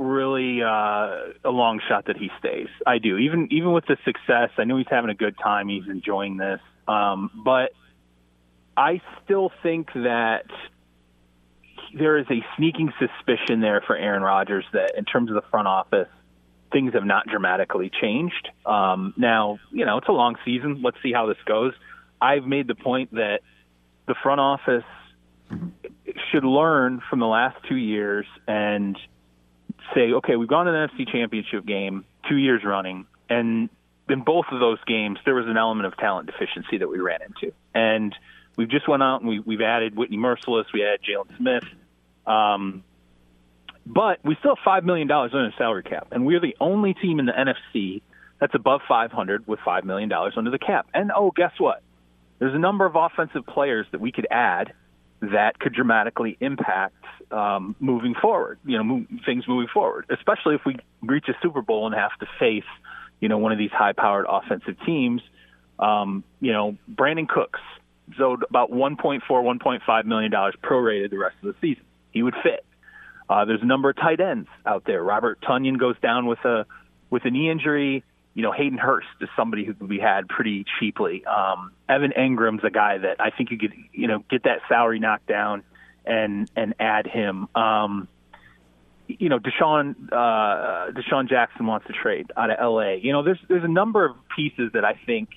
[0.00, 2.68] really uh, a long shot that he stays.
[2.86, 3.18] I do.
[3.18, 5.68] Even even with the success, I know he's having a good time.
[5.68, 6.60] He's enjoying this.
[6.88, 7.72] Um, but
[8.76, 10.46] I still think that
[11.92, 15.68] there is a sneaking suspicion there for Aaron Rodgers that, in terms of the front
[15.68, 16.08] office,
[16.72, 18.48] things have not dramatically changed.
[18.64, 20.80] Um, now, you know, it's a long season.
[20.82, 21.74] Let's see how this goes.
[22.20, 23.40] I've made the point that
[24.06, 24.84] the front office
[26.30, 28.96] should learn from the last two years and
[29.94, 33.68] say, okay, we've gone to the NFC Championship game two years running, and
[34.08, 37.20] in both of those games, there was an element of talent deficiency that we ran
[37.22, 38.14] into, and
[38.56, 41.64] we've just went out and we, we've added Whitney Mercilus, we added Jaylon Smith,
[42.26, 42.82] um,
[43.86, 46.94] but we still have five million dollars under the salary cap, and we're the only
[46.94, 48.02] team in the NFC
[48.40, 50.88] that's above 500 with five million dollars under the cap.
[50.94, 51.82] And oh, guess what?
[52.38, 54.72] There's a number of offensive players that we could add
[55.20, 58.58] that could dramatically impact um, moving forward.
[58.64, 62.16] You know, move, things moving forward, especially if we reach a Super Bowl and have
[62.20, 62.64] to face,
[63.20, 65.22] you know, one of these high-powered offensive teams.
[65.78, 67.60] Um, you know, Brandin Cooks,
[68.18, 71.84] so about 1.4, 1.5 million dollars prorated the rest of the season.
[72.12, 72.64] He would fit.
[73.28, 75.02] Uh, there's a number of tight ends out there.
[75.02, 76.66] Robert Tonyan goes down with a
[77.10, 78.04] with a knee injury
[78.34, 81.24] you know, Hayden Hurst is somebody who could be had pretty cheaply.
[81.24, 84.98] Um, Evan Engram's a guy that I think you could, you know, get that salary
[84.98, 85.62] knocked down
[86.04, 87.48] and and add him.
[87.54, 88.08] Um,
[89.08, 92.92] you know, DeSean uh, DeSean Jackson wants to trade out of LA.
[92.92, 95.30] You know, there's there's a number of pieces that I think,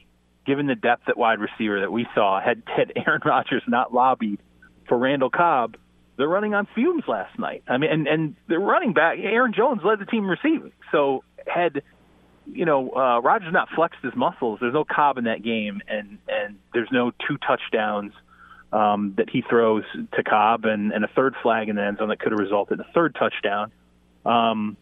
[0.45, 4.39] given the depth at wide receiver that we saw, had had Aaron Rodgers not lobbied
[4.87, 5.77] for Randall Cobb,
[6.17, 7.63] they're running on fumes last night.
[7.67, 9.17] I mean, and and they're running back.
[9.19, 11.81] Aaron Jones led the team receiving, so had
[12.45, 14.59] you know, uh, Rodgers not flexed his muscles.
[14.61, 18.13] There's no Cobb in that game, and and there's no two touchdowns
[18.71, 22.09] um, that he throws to Cobb, and, and a third flag in the end zone
[22.09, 23.71] that could have resulted in a third touchdown.
[24.25, 24.77] Um,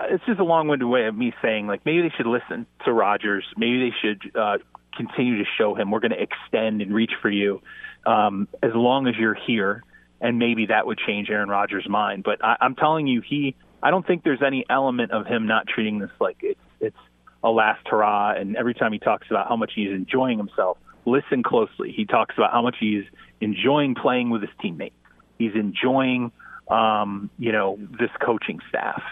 [0.00, 3.44] it's just a long-winded way of me saying like maybe they should listen to Rodgers.
[3.56, 4.58] Maybe they should uh,
[4.96, 7.62] continue to show him we're going to extend and reach for you
[8.04, 9.82] um, as long as you're here
[10.24, 12.24] and maybe that would change Aaron Rodgers' mind.
[12.24, 13.54] But I, I'm telling you, he.
[13.82, 16.96] I don't think there's any element of him not treating this like it's it's
[17.42, 18.32] a last hurrah.
[18.32, 21.92] And every time he talks about how much he's enjoying himself, listen closely.
[21.92, 23.04] He talks about how much he's
[23.40, 24.92] enjoying playing with his teammate.
[25.38, 26.32] He's enjoying,
[26.68, 29.02] um, you know, this coaching staff.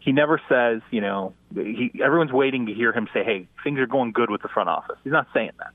[0.00, 3.86] He never says, you know, he, everyone's waiting to hear him say, "Hey, things are
[3.86, 5.70] going good with the front office." He's not saying that.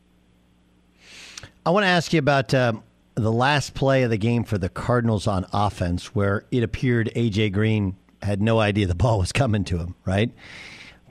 [1.66, 2.84] I want to ask you about um,
[3.16, 7.54] the last play of the game for the Cardinals on offense, where it appeared AJ
[7.54, 9.96] Green had no idea the ball was coming to him.
[10.06, 10.32] Right.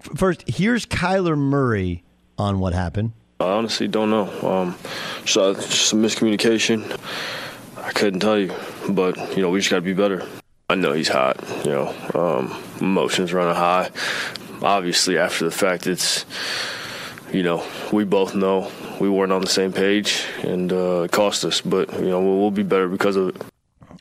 [0.01, 2.05] First, here's Kyler Murray
[2.39, 3.13] on what happened.
[3.41, 4.31] I honestly don't know.
[4.49, 4.77] Um,
[5.27, 6.99] so just some miscommunication.
[7.77, 8.53] I couldn't tell you,
[8.89, 10.27] but you know we just got to be better.
[10.69, 11.37] I know he's hot.
[11.65, 13.91] You know, um, emotions running high.
[14.63, 16.25] Obviously, after the fact, it's
[17.33, 21.45] you know we both know we weren't on the same page, and uh, it cost
[21.45, 21.61] us.
[21.61, 23.43] But you know we'll, we'll be better because of it.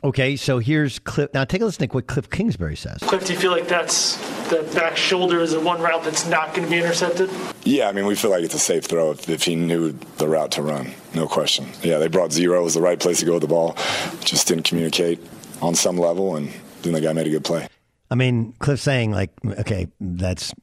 [0.03, 1.33] Okay, so here's Kliff.
[1.33, 2.99] Now take a listen to what Kliff Kingsbury says.
[2.99, 4.17] Kliff, do you feel like that's
[4.49, 7.29] the back shoulder is the one route that's not going to be intercepted?
[7.63, 10.27] Yeah, I mean, we feel like it's a safe throw if, if he knew the
[10.27, 10.91] route to run.
[11.13, 11.67] No question.
[11.81, 12.61] Yeah, they brought zero.
[12.61, 13.75] It was the right place to go with the ball.
[14.21, 15.19] Just didn't communicate
[15.61, 17.67] on some level, and then the guy made a good play.
[18.11, 20.53] I mean, Kliff saying like, okay, that's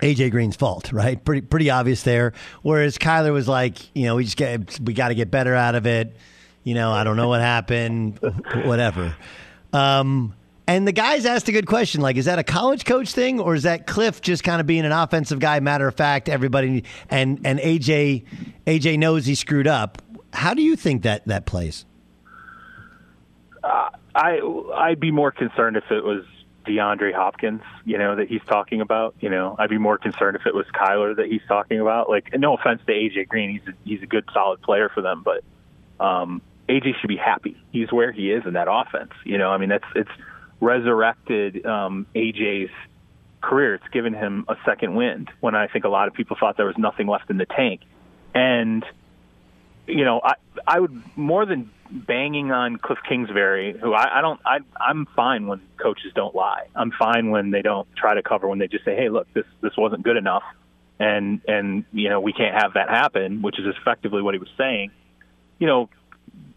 [0.00, 1.22] AJ Green's fault, right?
[1.22, 2.32] Pretty pretty obvious there.
[2.62, 5.74] Whereas Kyler was like, you know, we just get we got to get better out
[5.74, 6.16] of it.
[6.64, 8.18] You know, I don't know what happened,
[8.64, 9.16] whatever.
[9.72, 10.34] Um,
[10.66, 13.54] and the guys asked a good question, like, is that a college coach thing, or
[13.54, 15.58] is that Kliff just kind of being an offensive guy?
[15.60, 18.24] Matter of fact, everybody and and AJ
[18.66, 20.00] AJ knows he screwed up.
[20.32, 21.84] How do you think that that plays?
[23.62, 24.38] Uh, I
[24.76, 26.24] I'd be more concerned if it was
[26.64, 29.14] DeAndre Hopkins, you know, that he's talking about.
[29.20, 32.08] You know, I'd be more concerned if it was Kyler that he's talking about.
[32.08, 35.24] Like, no offense to AJ Green, he's a, he's a good, solid player for them,
[35.24, 35.42] but
[36.02, 36.40] um,
[36.72, 37.56] AJ should be happy.
[37.70, 39.12] He's where he is in that offense.
[39.24, 40.10] You know, I mean, that's it's
[40.60, 42.70] resurrected um, AJ's
[43.40, 43.74] career.
[43.74, 46.66] It's given him a second wind when I think a lot of people thought there
[46.66, 47.82] was nothing left in the tank.
[48.34, 48.84] And
[49.86, 50.34] you know, I
[50.66, 55.46] I would more than banging on Kliff Kingsbury, who I, I don't I I'm fine
[55.46, 56.68] when coaches don't lie.
[56.74, 59.44] I'm fine when they don't try to cover when they just say, Hey, look, this
[59.60, 60.44] this wasn't good enough
[61.02, 64.50] and and you know, we can't have that happen, which is effectively what he was
[64.56, 64.92] saying.
[65.58, 65.90] You know,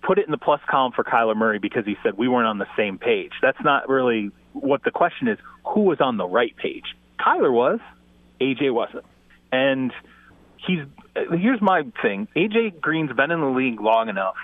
[0.01, 2.57] put it in the plus column for Kyler Murray because he said we weren't on
[2.57, 3.31] the same page.
[3.41, 5.37] That's not really what the question is.
[5.65, 6.85] Who was on the right page?
[7.19, 7.79] Kyler was,
[8.39, 9.05] AJ wasn't.
[9.51, 9.91] And
[10.57, 10.85] he's
[11.31, 12.27] here's my thing.
[12.35, 14.35] AJ Green's been in the league long enough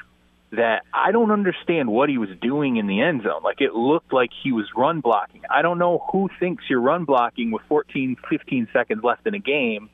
[0.52, 3.42] that I don't understand what he was doing in the end zone.
[3.44, 5.42] Like it looked like he was run blocking.
[5.50, 9.40] I don't know who thinks you're run blocking with 14, 15 seconds left in a
[9.40, 9.90] game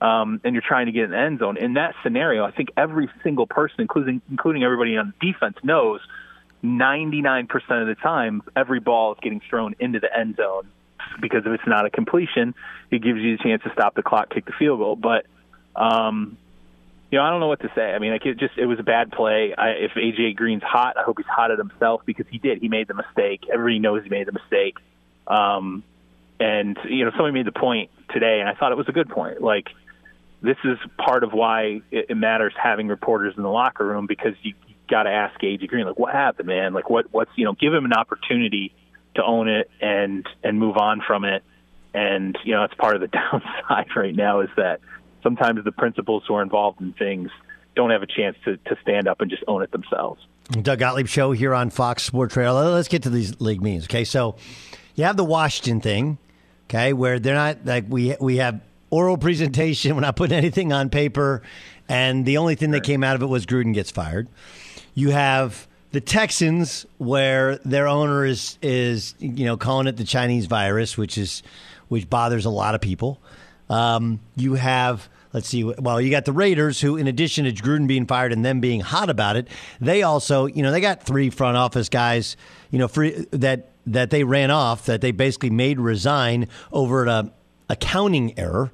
[0.00, 1.56] um, and you're trying to get in the end zone.
[1.56, 6.00] In that scenario, I think every single person, including including everybody on defense, knows
[6.64, 10.68] 99% of the time every ball is getting thrown into the end zone
[11.20, 12.54] because if it's not a completion,
[12.90, 14.96] it gives you a chance to stop the clock, kick the field goal.
[14.96, 15.26] But
[15.76, 16.36] um,
[17.10, 17.92] you know, I don't know what to say.
[17.92, 19.54] I mean, like it just it was a bad play.
[19.56, 22.58] I, if AJ Green's hot, I hope he's hot at himself because he did.
[22.60, 23.44] He made the mistake.
[23.52, 24.76] Everybody knows he made the mistake.
[25.26, 25.82] Um,
[26.38, 29.08] and you know, somebody made the point today, and I thought it was a good
[29.08, 29.42] point.
[29.42, 29.68] Like
[30.42, 34.54] this is part of why it, matters having reporters in the locker room because you,
[34.90, 36.74] got to ask AJ Green like what happened, man.
[36.74, 38.74] Like what what's you know give him an opportunity
[39.14, 41.42] to own it and and move on from it.
[41.94, 44.80] And you know, it's part of the downside right now is that
[45.22, 47.30] sometimes the principals who are involved in things
[47.76, 50.20] don't have a chance to, to stand up and just own it themselves.
[50.50, 52.52] Doug Gottlieb show here on Fox Sports Radio.
[52.52, 53.84] Let's get to these league meetings.
[53.84, 54.34] Okay, so
[54.96, 56.18] you have the Washington thing,
[56.64, 59.94] okay, where they're not like we we have oral presentation.
[59.94, 61.42] We're not putting anything on paper,
[61.88, 64.28] and the only thing that came out of it was Gruden gets fired.
[64.94, 70.46] You have the Texans, where their owner is is you know calling it the Chinese
[70.46, 71.42] virus, which is
[71.88, 73.20] which bothers a lot of people.
[73.68, 75.64] Um, you have let's see.
[75.64, 78.80] Well, you got the Raiders, who, in addition to Gruden being fired and them being
[78.80, 79.48] hot about it,
[79.80, 82.36] they also, you know, they got three front office guys,
[82.70, 87.32] you know, free, that that they ran off that they basically made resign over a
[87.70, 88.70] accounting error.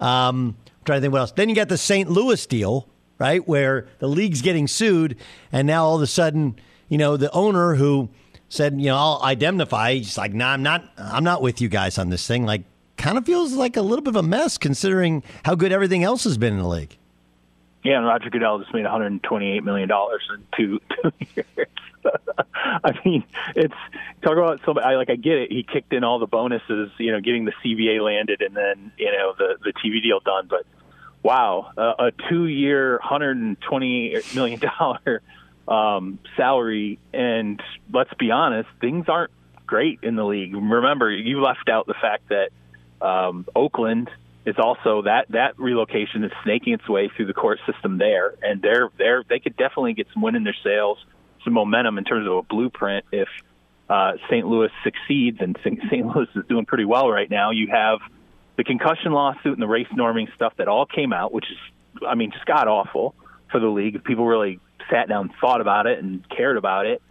[0.00, 1.32] Um, I'm trying to think what else.
[1.32, 2.10] Then you got the St.
[2.10, 2.88] Louis deal,
[3.18, 5.16] right, where the league's getting sued,
[5.50, 6.56] and now all of a sudden,
[6.88, 8.08] you know, the owner who
[8.48, 9.94] said, you know, I'll indemnify.
[9.94, 10.84] He's like, no, nah, I'm not.
[10.96, 12.44] I'm not with you guys on this thing.
[12.44, 12.62] Like,
[12.96, 16.24] kind of feels like a little bit of a mess considering how good everything else
[16.24, 16.96] has been in the league.
[17.82, 21.68] Yeah, and Roger Goodell just made 128 million dollars in two two years.
[22.54, 23.24] I mean,
[23.54, 23.74] it's
[24.22, 24.86] talk about somebody.
[24.86, 25.10] I like.
[25.10, 25.52] I get it.
[25.52, 29.12] He kicked in all the bonuses, you know, getting the CBA landed, and then you
[29.12, 30.46] know the the TV deal done.
[30.48, 30.66] But
[31.22, 35.22] wow, uh, a two year, 128 million dollar
[35.68, 36.98] um, salary.
[37.12, 39.32] And let's be honest, things aren't
[39.66, 40.54] great in the league.
[40.54, 42.50] Remember, you left out the fact that
[43.04, 44.10] um, Oakland
[44.46, 48.60] is also that that relocation is snaking its way through the court system there, and
[48.60, 50.98] they're they're they could definitely get some win in their sails,
[51.44, 53.28] some momentum in terms of a blueprint if
[53.88, 54.46] uh, St.
[54.46, 56.06] Louis succeeds, and St.
[56.06, 57.50] Louis is doing pretty well right now.
[57.50, 57.98] You have
[58.56, 62.14] the concussion lawsuit and the race norming stuff that all came out, which is, I
[62.14, 63.14] mean, just god awful
[63.50, 64.02] for the league.
[64.04, 67.02] People really sat down, thought about it, and cared about it.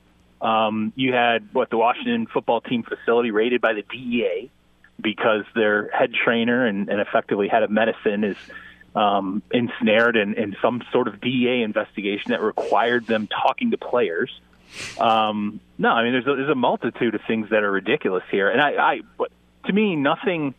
[0.41, 4.51] Um, you had what the Washington football team facility rated by the DEA
[5.01, 8.37] because their head trainer and, and effectively head of medicine is
[8.95, 14.31] um, ensnared in, in some sort of DEA investigation that required them talking to players.
[14.99, 18.49] Um, no, I mean there's a, there's a multitude of things that are ridiculous here,
[18.49, 19.31] and I, I but
[19.65, 20.55] to me nothing.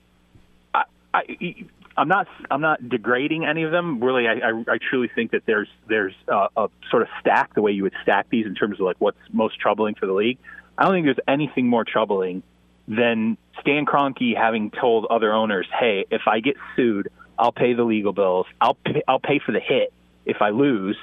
[0.72, 1.54] I, I
[1.96, 4.02] I'm not I'm not degrading any of them.
[4.02, 7.62] Really, I, I, I truly think that there's there's a, a sort of stack the
[7.62, 10.38] way you would stack these in terms of like what's most troubling for the league.
[10.76, 12.42] I don't think there's anything more troubling
[12.88, 17.08] than Stan Kroenke having told other owners, "Hey, if I get sued,
[17.38, 18.46] I'll pay the legal bills.
[18.60, 19.92] I'll pay, I'll pay for the hit
[20.24, 20.96] if I lose.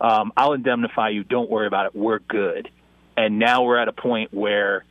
[0.00, 1.24] Um, I'll indemnify you.
[1.24, 1.96] Don't worry about it.
[1.96, 2.68] We're good."
[3.16, 4.84] And now we're at a point where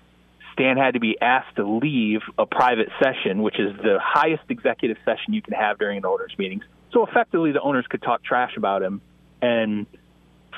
[0.53, 4.97] Stan had to be asked to leave a private session, which is the highest executive
[5.05, 6.63] session you can have during an owners meetings.
[6.91, 9.01] So effectively, the owners could talk trash about him
[9.41, 9.85] and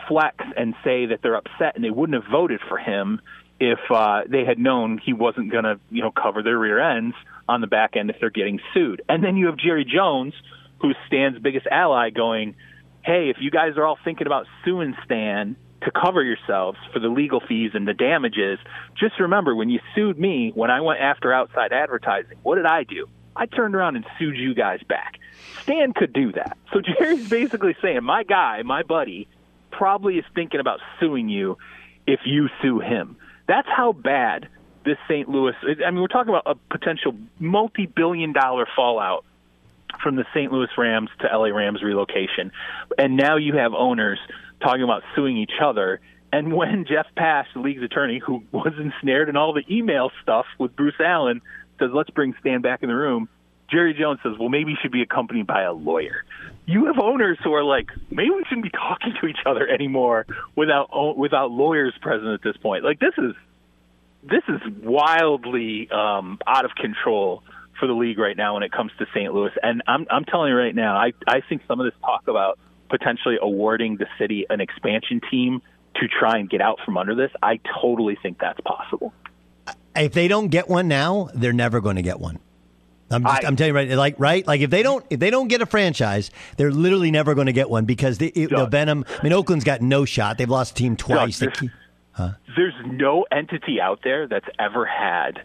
[0.07, 3.19] flex and say that they're upset and they wouldn't have voted for him
[3.59, 7.15] if uh, they had known he wasn't going to, you know, cover their rear ends
[7.47, 9.01] on the back end if they're getting sued.
[9.07, 10.33] And then you have Jerry Jones,
[10.79, 12.55] who's Stan's biggest ally, going,
[13.03, 17.07] "Hey, if you guys are all thinking about suing Stan." To cover yourselves for the
[17.07, 18.57] legal fees and the damages,
[18.99, 22.83] just remember when you sued me when I went after outside advertising, what did I
[22.83, 23.07] do?
[23.37, 25.19] I turned around and sued you guys back.
[25.61, 26.57] Stan could do that.
[26.73, 29.27] So Jerry's basically saying, my guy, my buddy,
[29.71, 31.57] probably is thinking about suing you
[32.07, 33.17] if you sue him.
[33.47, 34.49] That's how bad
[34.87, 35.27] this St.
[35.27, 35.53] Louis.
[35.85, 39.25] I mean, we're talking about a potential multi-billion dollar fallout
[40.01, 40.51] from the St.
[40.51, 42.51] Louis Rams to LA Rams relocation,
[42.97, 44.19] and now you have owners
[44.61, 45.99] talking about suing each other.
[46.31, 50.45] And when Jeff Pash, the league's attorney, who was ensnared in all the email stuff
[50.57, 51.41] with Bruce Allen,
[51.79, 53.27] says, "Let's bring Stan back in the room,"
[53.69, 56.23] Jerry Jones says, "Well, maybe he should be accompanied by a lawyer."
[56.65, 60.25] You have owners who are like, "Maybe we shouldn't be talking to each other anymore
[60.55, 63.35] without without lawyers present at this point." Like this is
[64.29, 67.43] this is wildly um, out of control
[67.79, 69.33] for the league right now when it comes to St.
[69.33, 69.51] Louis.
[69.61, 72.59] And I'm I'm telling you right now, I I think some of this talk about
[72.89, 75.61] potentially awarding the city an expansion team
[75.95, 79.13] to try and get out from under this, I totally think that's possible.
[79.95, 82.39] If they don't get one now, they're never going to get one.
[83.09, 85.29] I'm just, I, am telling you right, like right, like if they don't if they
[85.29, 88.65] don't get a franchise, they're literally never going to get one because they, it, the
[88.65, 89.05] venom.
[89.19, 90.37] I mean, Oakland's got no shot.
[90.37, 91.41] They've lost a team twice.
[92.55, 95.41] There's no entity out there that's ever had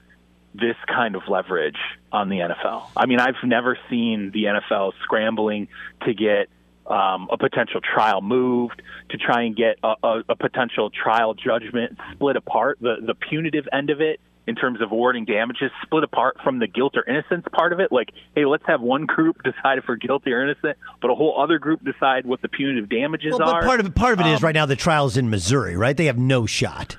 [0.55, 1.79] this kind of leverage
[2.11, 2.85] on the NFL.
[2.97, 5.69] I mean, I've never seen the NFL scrambling
[6.05, 6.49] to get
[6.87, 11.99] um, a potential trial moved, to try and get a, a, a potential trial judgment
[12.13, 12.79] split apart.
[12.81, 16.67] The the punitive end of it in terms of awarding damages split apart from the
[16.67, 17.93] guilt or innocence part of it.
[17.93, 21.41] Like, hey, let's have one group decide if we're guilty or innocent, but a whole
[21.41, 23.63] other group decide what the punitive damages well, are.
[23.63, 25.97] Part of it, part of it um, is right now the trial's in Missouri, right?
[25.97, 26.97] They have no shot.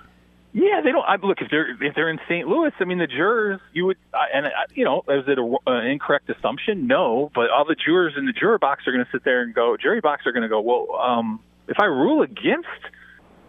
[0.56, 1.04] Yeah, they don't.
[1.04, 2.48] I, look, if they're if they're in St.
[2.48, 6.30] Louis, I mean, the jurors, you would, and you know, is it an uh, incorrect
[6.30, 6.86] assumption?
[6.86, 9.54] No, but all the jurors in the juror box are going to sit there and
[9.56, 12.68] go, jury box are going to go, well, um, if I rule against,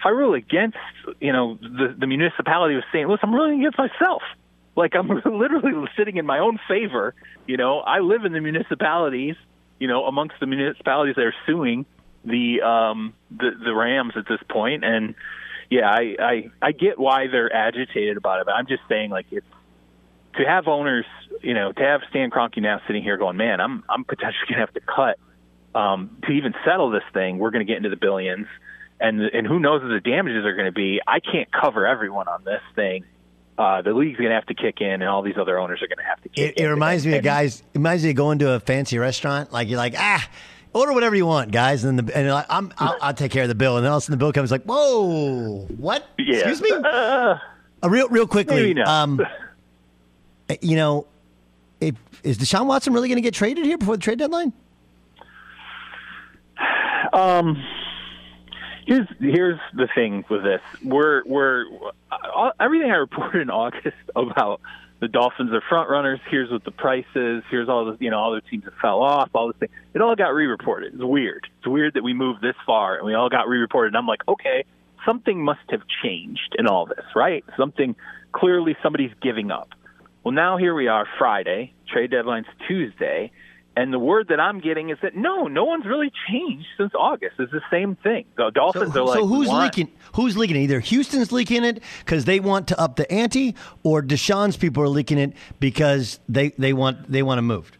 [0.04, 0.78] I rule against,
[1.20, 3.08] you know, the the municipality of St.
[3.08, 4.22] Louis, I'm ruling against myself.
[4.76, 7.14] Like I'm literally sitting in my own favor.
[7.46, 9.36] You know, I live in the municipalities.
[9.78, 11.84] You know, amongst the municipalities that are suing
[12.24, 15.14] the um the the Rams at this point, and
[15.70, 19.26] yeah, I, I I get why they're agitated about it, but I'm just saying like
[19.30, 19.46] it's
[20.36, 21.06] to have owners,
[21.42, 24.60] you know, to have Stan Kroenke now sitting here going, man, I'm I'm potentially gonna
[24.60, 25.18] have to cut
[25.74, 27.38] um, to even settle this thing.
[27.38, 28.46] We're gonna get into the billions,
[29.04, 31.00] and and who knows what the damages are going to be.
[31.06, 33.04] I can't cover everyone on this thing.
[33.56, 35.86] Uh, the league's going to have to kick in, and all these other owners are
[35.86, 36.66] going to have to kick it, in.
[36.66, 37.60] It reminds me of guys.
[37.60, 39.52] It reminds me of going to a fancy restaurant.
[39.52, 40.28] Like you're like, ah,
[40.72, 43.48] order whatever you want, guys, and the and like, I'm I'll, I'll, take care of
[43.48, 46.08] the bill, and then all of a sudden the bill comes like, whoa, what?
[46.18, 46.48] Yeah.
[46.48, 46.70] Excuse me.
[46.84, 47.38] Uh,
[47.82, 49.20] uh, real real quickly, um,
[50.62, 51.06] you know,
[51.82, 54.52] if, is Deshaun Watson really going to get traded here before the trade deadline?
[57.12, 57.62] Um.
[58.86, 60.60] Here's here's the thing with this.
[60.82, 61.64] We're we're
[62.34, 64.60] all, everything I reported in August about
[65.00, 66.20] the Dolphins are front runners.
[66.30, 67.42] Here's what the price is.
[67.50, 69.30] Here's all the you know all the teams that fell off.
[69.34, 69.68] All this thing.
[69.94, 70.94] It all got re-reported.
[70.94, 71.46] It's weird.
[71.58, 73.88] It's weird that we moved this far and we all got re-reported.
[73.88, 74.64] And I'm like, okay,
[75.04, 77.44] something must have changed in all this, right?
[77.56, 77.96] Something
[78.32, 79.70] clearly somebody's giving up.
[80.24, 83.30] Well, now here we are, Friday, trade deadline's Tuesday,
[83.76, 87.34] and the word that I'm getting is that no, no one's really changed since August.
[87.38, 88.24] It's the same thing.
[88.36, 89.90] The Dolphins so, are like, so who's leaking?
[90.14, 90.60] Who's leaking it?
[90.60, 94.88] Either Houston's leaking it because they want to up the ante, or Deshaun's people are
[94.88, 97.72] leaking it because they, they want they want to move.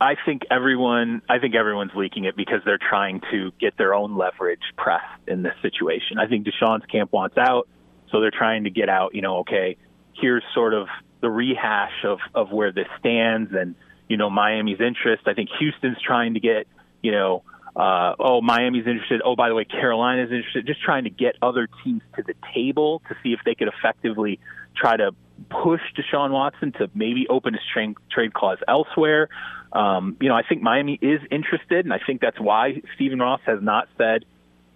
[0.00, 4.16] I think everyone I think everyone's leaking it because they're trying to get their own
[4.16, 6.18] leverage pressed in this situation.
[6.18, 7.68] I think Deshaun's camp wants out,
[8.10, 9.76] so they're trying to get out, you know, okay,
[10.14, 10.88] here's sort of
[11.20, 13.76] the rehash of, of where this stands and,
[14.12, 15.22] you know, Miami's interest.
[15.24, 16.66] I think Houston's trying to get,
[17.00, 17.44] you know,
[17.74, 19.22] uh, oh, Miami's interested.
[19.24, 20.66] Oh, by the way, Carolina's interested.
[20.66, 24.38] Just trying to get other teams to the table to see if they could effectively
[24.76, 25.12] try to
[25.48, 29.30] push Deshaun Watson to maybe open his trade, trade clause elsewhere.
[29.72, 33.40] Um, you know, I think Miami is interested, and I think that's why Stephen Ross
[33.46, 34.26] has not said,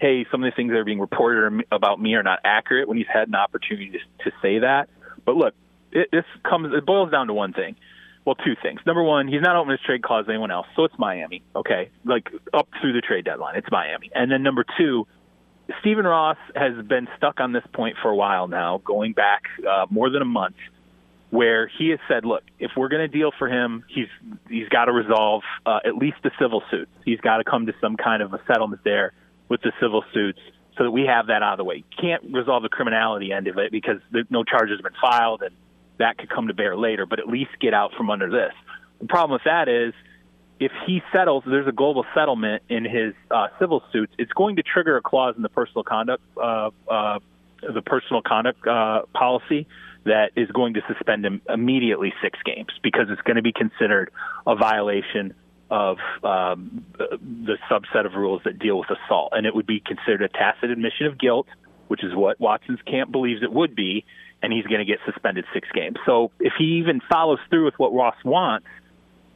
[0.00, 2.96] "Hey, some of the things that are being reported about me are not accurate." When
[2.96, 4.88] he's had an opportunity to, to say that,
[5.26, 5.52] but look,
[5.92, 7.76] it, this comes it boils down to one thing.
[8.26, 8.80] Well, two things.
[8.84, 11.44] Number one, he's not open his trade clause to anyone else, so it's Miami.
[11.54, 14.10] Okay, like up through the trade deadline, it's Miami.
[14.12, 15.06] And then number two,
[15.80, 19.86] Stephen Ross has been stuck on this point for a while now, going back uh,
[19.90, 20.56] more than a month,
[21.30, 24.08] where he has said, "Look, if we're going to deal for him, he's
[24.48, 26.90] he's got to resolve uh, at least the civil suits.
[27.04, 29.12] He's got to come to some kind of a settlement there
[29.48, 30.40] with the civil suits."
[30.76, 31.84] So that we have that out of the way.
[31.98, 33.96] Can't resolve the criminality end of it because
[34.28, 35.54] no charges have been filed, and
[35.98, 37.06] that could come to bear later.
[37.06, 38.52] But at least get out from under this.
[39.00, 39.94] The problem with that is
[40.58, 44.12] if he settles, there's a global settlement in his uh, civil suits.
[44.18, 47.18] It's going to trigger a clause in the personal conduct, uh, uh,
[47.62, 49.66] the personal conduct uh, policy
[50.04, 54.10] that is going to suspend him immediately six games because it's going to be considered
[54.46, 55.34] a violation
[55.68, 60.22] of um, the subset of rules that deal with assault, and it would be considered
[60.22, 61.48] a tacit admission of guilt,
[61.88, 64.04] which is what Watson's camp believes it would be,
[64.46, 65.96] and he's going to get suspended six games.
[66.06, 68.66] So if he even follows through with what Ross wants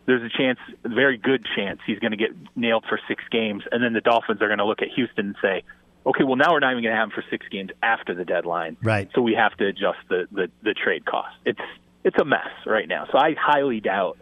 [0.06, 3.62] there's a chance, a very good chance, he's going to get nailed for six games,
[3.70, 5.62] and then the Dolphins are going to look at Houston and say,
[6.04, 8.24] okay, well now we're not even going to have him for six games after the
[8.24, 9.08] deadline, right?
[9.14, 11.36] So we have to adjust the the, the trade cost.
[11.44, 11.60] It's
[12.02, 13.06] it's a mess right now.
[13.12, 14.18] So I highly doubt.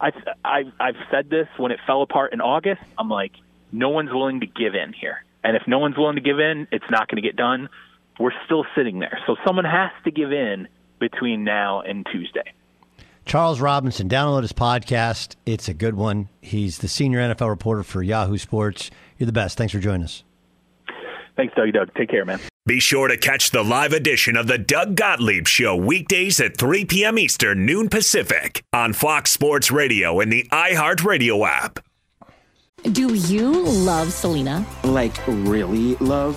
[0.00, 0.12] I
[0.44, 2.82] I I've said this when it fell apart in August.
[2.96, 3.32] I'm like,
[3.72, 6.68] no one's willing to give in here, and if no one's willing to give in,
[6.72, 7.68] it's not going to get done.
[8.20, 10.68] We're still sitting there, so someone has to give in
[11.00, 12.52] between now and Tuesday.
[13.24, 15.36] Charles Robinson, download his podcast.
[15.46, 16.28] It's a good one.
[16.42, 18.90] He's the senior NFL reporter for Yahoo Sports.
[19.16, 19.56] You're the best.
[19.56, 20.22] Thanks for joining us.
[21.34, 21.72] Thanks, Doug.
[21.72, 22.40] Doug, take care, man.
[22.66, 26.84] Be sure to catch the live edition of the Doug Gottlieb Show weekdays at 3
[26.84, 27.18] p.m.
[27.18, 31.78] Eastern, noon Pacific on Fox Sports Radio and the iHeartRadio app.
[32.82, 34.66] Do you love Selena?
[34.84, 36.36] Like, really love?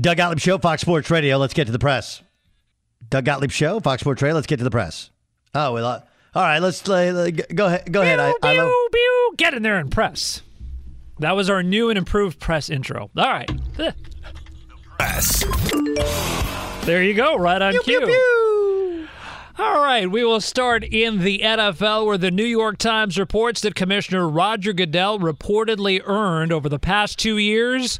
[0.00, 1.38] Doug Gottlieb Show, Fox Sports Radio.
[1.38, 2.22] Let's get to the press.
[3.08, 4.34] Doug Gottlieb Show, Fox Sports Radio.
[4.34, 5.10] Let's get to the press.
[5.54, 6.02] Oh, we lo-
[6.34, 6.58] all right.
[6.58, 7.90] Let's uh, go ahead.
[7.92, 8.20] Go ahead.
[8.20, 10.42] I, I love- Pew, pew, get in there and press.
[11.18, 13.10] That was our new and improved press intro.
[13.16, 13.50] All right.
[14.98, 15.44] Press.
[16.84, 19.08] There you go, right on cue.
[19.58, 23.74] All right, we will start in the NFL where the New York Times reports that
[23.74, 27.98] Commissioner Roger Goodell reportedly earned over the past two years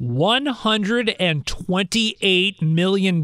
[0.00, 3.16] $128 million,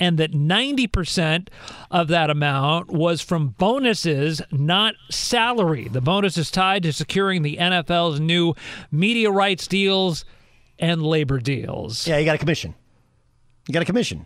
[0.00, 1.48] and that 90%
[1.90, 5.88] of that amount was from bonuses, not salary.
[5.88, 8.54] The bonus is tied to securing the NFL's new
[8.90, 10.24] media rights deals
[10.78, 12.06] and labor deals.
[12.06, 12.74] yeah, you got a commission.
[13.68, 14.24] You got a commission.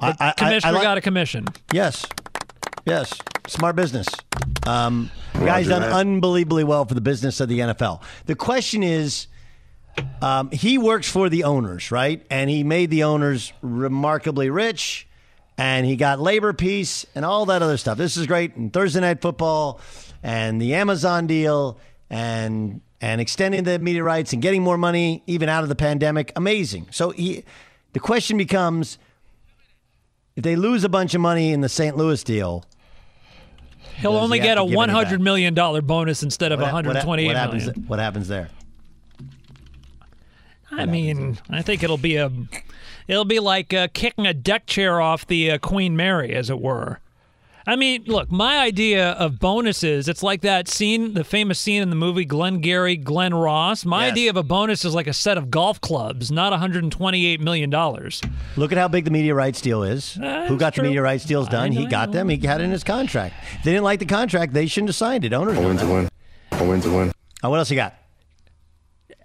[0.00, 1.46] The commissioner like- got a commission.
[1.72, 2.04] Yes.
[2.86, 3.12] Yes.
[3.46, 4.08] Smart business.
[4.66, 5.92] Um, the guy's done that.
[5.92, 8.02] unbelievably well for the business of the NFL.
[8.26, 9.28] The question is
[10.22, 12.24] um, he works for the owners, right?
[12.30, 15.06] And he made the owners remarkably rich
[15.56, 17.98] and he got labor peace and all that other stuff.
[17.98, 18.56] This is great.
[18.56, 19.80] And Thursday Night Football
[20.22, 21.78] and the Amazon deal
[22.08, 26.32] and and extending the media rights and getting more money even out of the pandemic.
[26.36, 26.88] Amazing.
[26.90, 27.44] So he,
[27.92, 28.98] the question becomes
[30.36, 31.96] if they lose a bunch of money in the St.
[31.96, 32.64] Louis deal,
[33.96, 36.60] He'll only he get a to give any one hundred million dollar bonus instead of
[36.60, 37.68] what, one hundred twenty eight happens?
[37.86, 38.48] What happens there?
[40.72, 42.30] I mean, I think it'll be a,
[43.08, 46.60] it'll be like uh, kicking a deck chair off the uh, Queen Mary, as it
[46.60, 47.00] were.
[47.66, 51.90] I mean, look, my idea of bonuses, it's like that scene, the famous scene in
[51.90, 53.84] the movie Glengarry Glen Ross.
[53.84, 54.12] My Yes.
[54.12, 57.70] idea of a bonus is like a set of golf clubs, not $128 million.
[57.70, 60.14] Look at how big the media rights deal is.
[60.14, 60.84] Who got the true.
[60.84, 61.70] media rights deals done?
[61.70, 62.28] He got them.
[62.30, 63.34] He had it in his contract.
[63.58, 65.32] If they didn't like the contract, they shouldn't have signed it.
[65.34, 65.58] Owners.
[65.58, 66.08] A win know to win.
[66.52, 67.12] A win to win.
[67.44, 67.94] Uh, what else you got?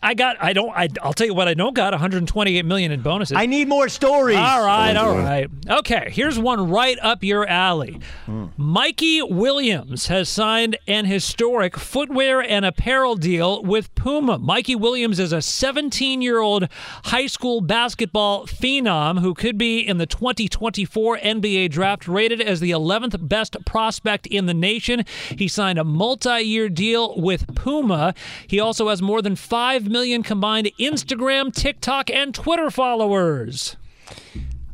[0.06, 3.01] I got, I don't, I, I'll tell you what, I don't got 128 million in
[3.01, 3.36] bonuses.
[3.36, 4.38] I need more stories.
[4.38, 4.95] All right.
[4.95, 5.49] All oh, right.
[5.68, 7.99] Okay, here's one right up your alley.
[8.28, 8.45] Hmm.
[8.56, 14.38] Mikey Williams has signed an historic footwear and apparel deal with Puma.
[14.38, 16.68] Mikey Williams is a 17 year old
[17.06, 22.70] high school basketball phenom who could be in the 2024 NBA draft, rated as the
[22.70, 25.03] 11th best prospect in the nation.
[25.36, 28.14] He signed a multi year deal with Puma.
[28.45, 33.78] He also has more than 5 million combined Instagram, TikTok, and Twitter followers.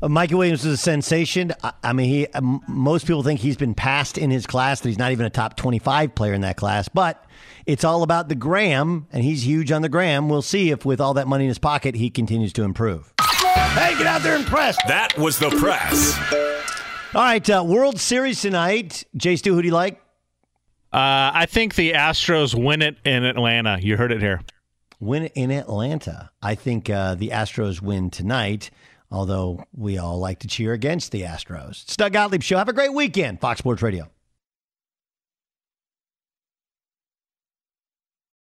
[0.01, 1.53] Uh, Mikey Williams is a sensation.
[1.63, 2.27] I, I mean, he.
[2.27, 4.81] Um, most people think he's been passed in his class.
[4.81, 6.89] That he's not even a top twenty-five player in that class.
[6.89, 7.23] But
[7.67, 10.27] it's all about the gram, and he's huge on the gram.
[10.27, 13.13] We'll see if, with all that money in his pocket, he continues to improve.
[13.19, 14.75] Hey, get out there and press.
[14.87, 16.17] That was the press.
[17.13, 19.03] All right, uh, World Series tonight.
[19.15, 20.01] Jay Stu, who do you like?
[20.91, 23.77] Uh, I think the Astros win it in Atlanta.
[23.79, 24.41] You heard it here.
[25.01, 26.29] Win in Atlanta.
[26.41, 28.69] I think uh, the Astros win tonight.
[29.11, 31.83] Although we all like to cheer against the Astros.
[31.83, 32.57] It's Doug Gottlieb Show.
[32.57, 34.07] Have a great weekend, Fox Sports Radio.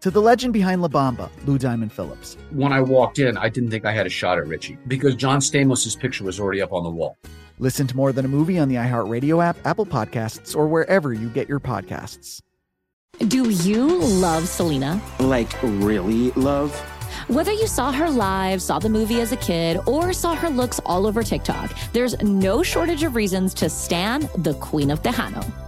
[0.00, 2.36] to the legend behind La Bamba, Lou Diamond Phillips.
[2.50, 5.40] When I walked in, I didn't think I had a shot at Richie because John
[5.40, 7.16] Stamos's picture was already up on the wall.
[7.58, 11.28] Listen to More Than a Movie on the iHeartRadio app, Apple Podcasts, or wherever you
[11.28, 12.40] get your podcasts.
[13.26, 15.00] Do you love Selena?
[15.18, 16.72] Like, really love?
[17.26, 20.78] Whether you saw her live, saw the movie as a kid, or saw her looks
[20.86, 25.67] all over TikTok, there's no shortage of reasons to stand the Queen of Tejano.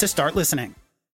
[0.01, 0.80] to start listening.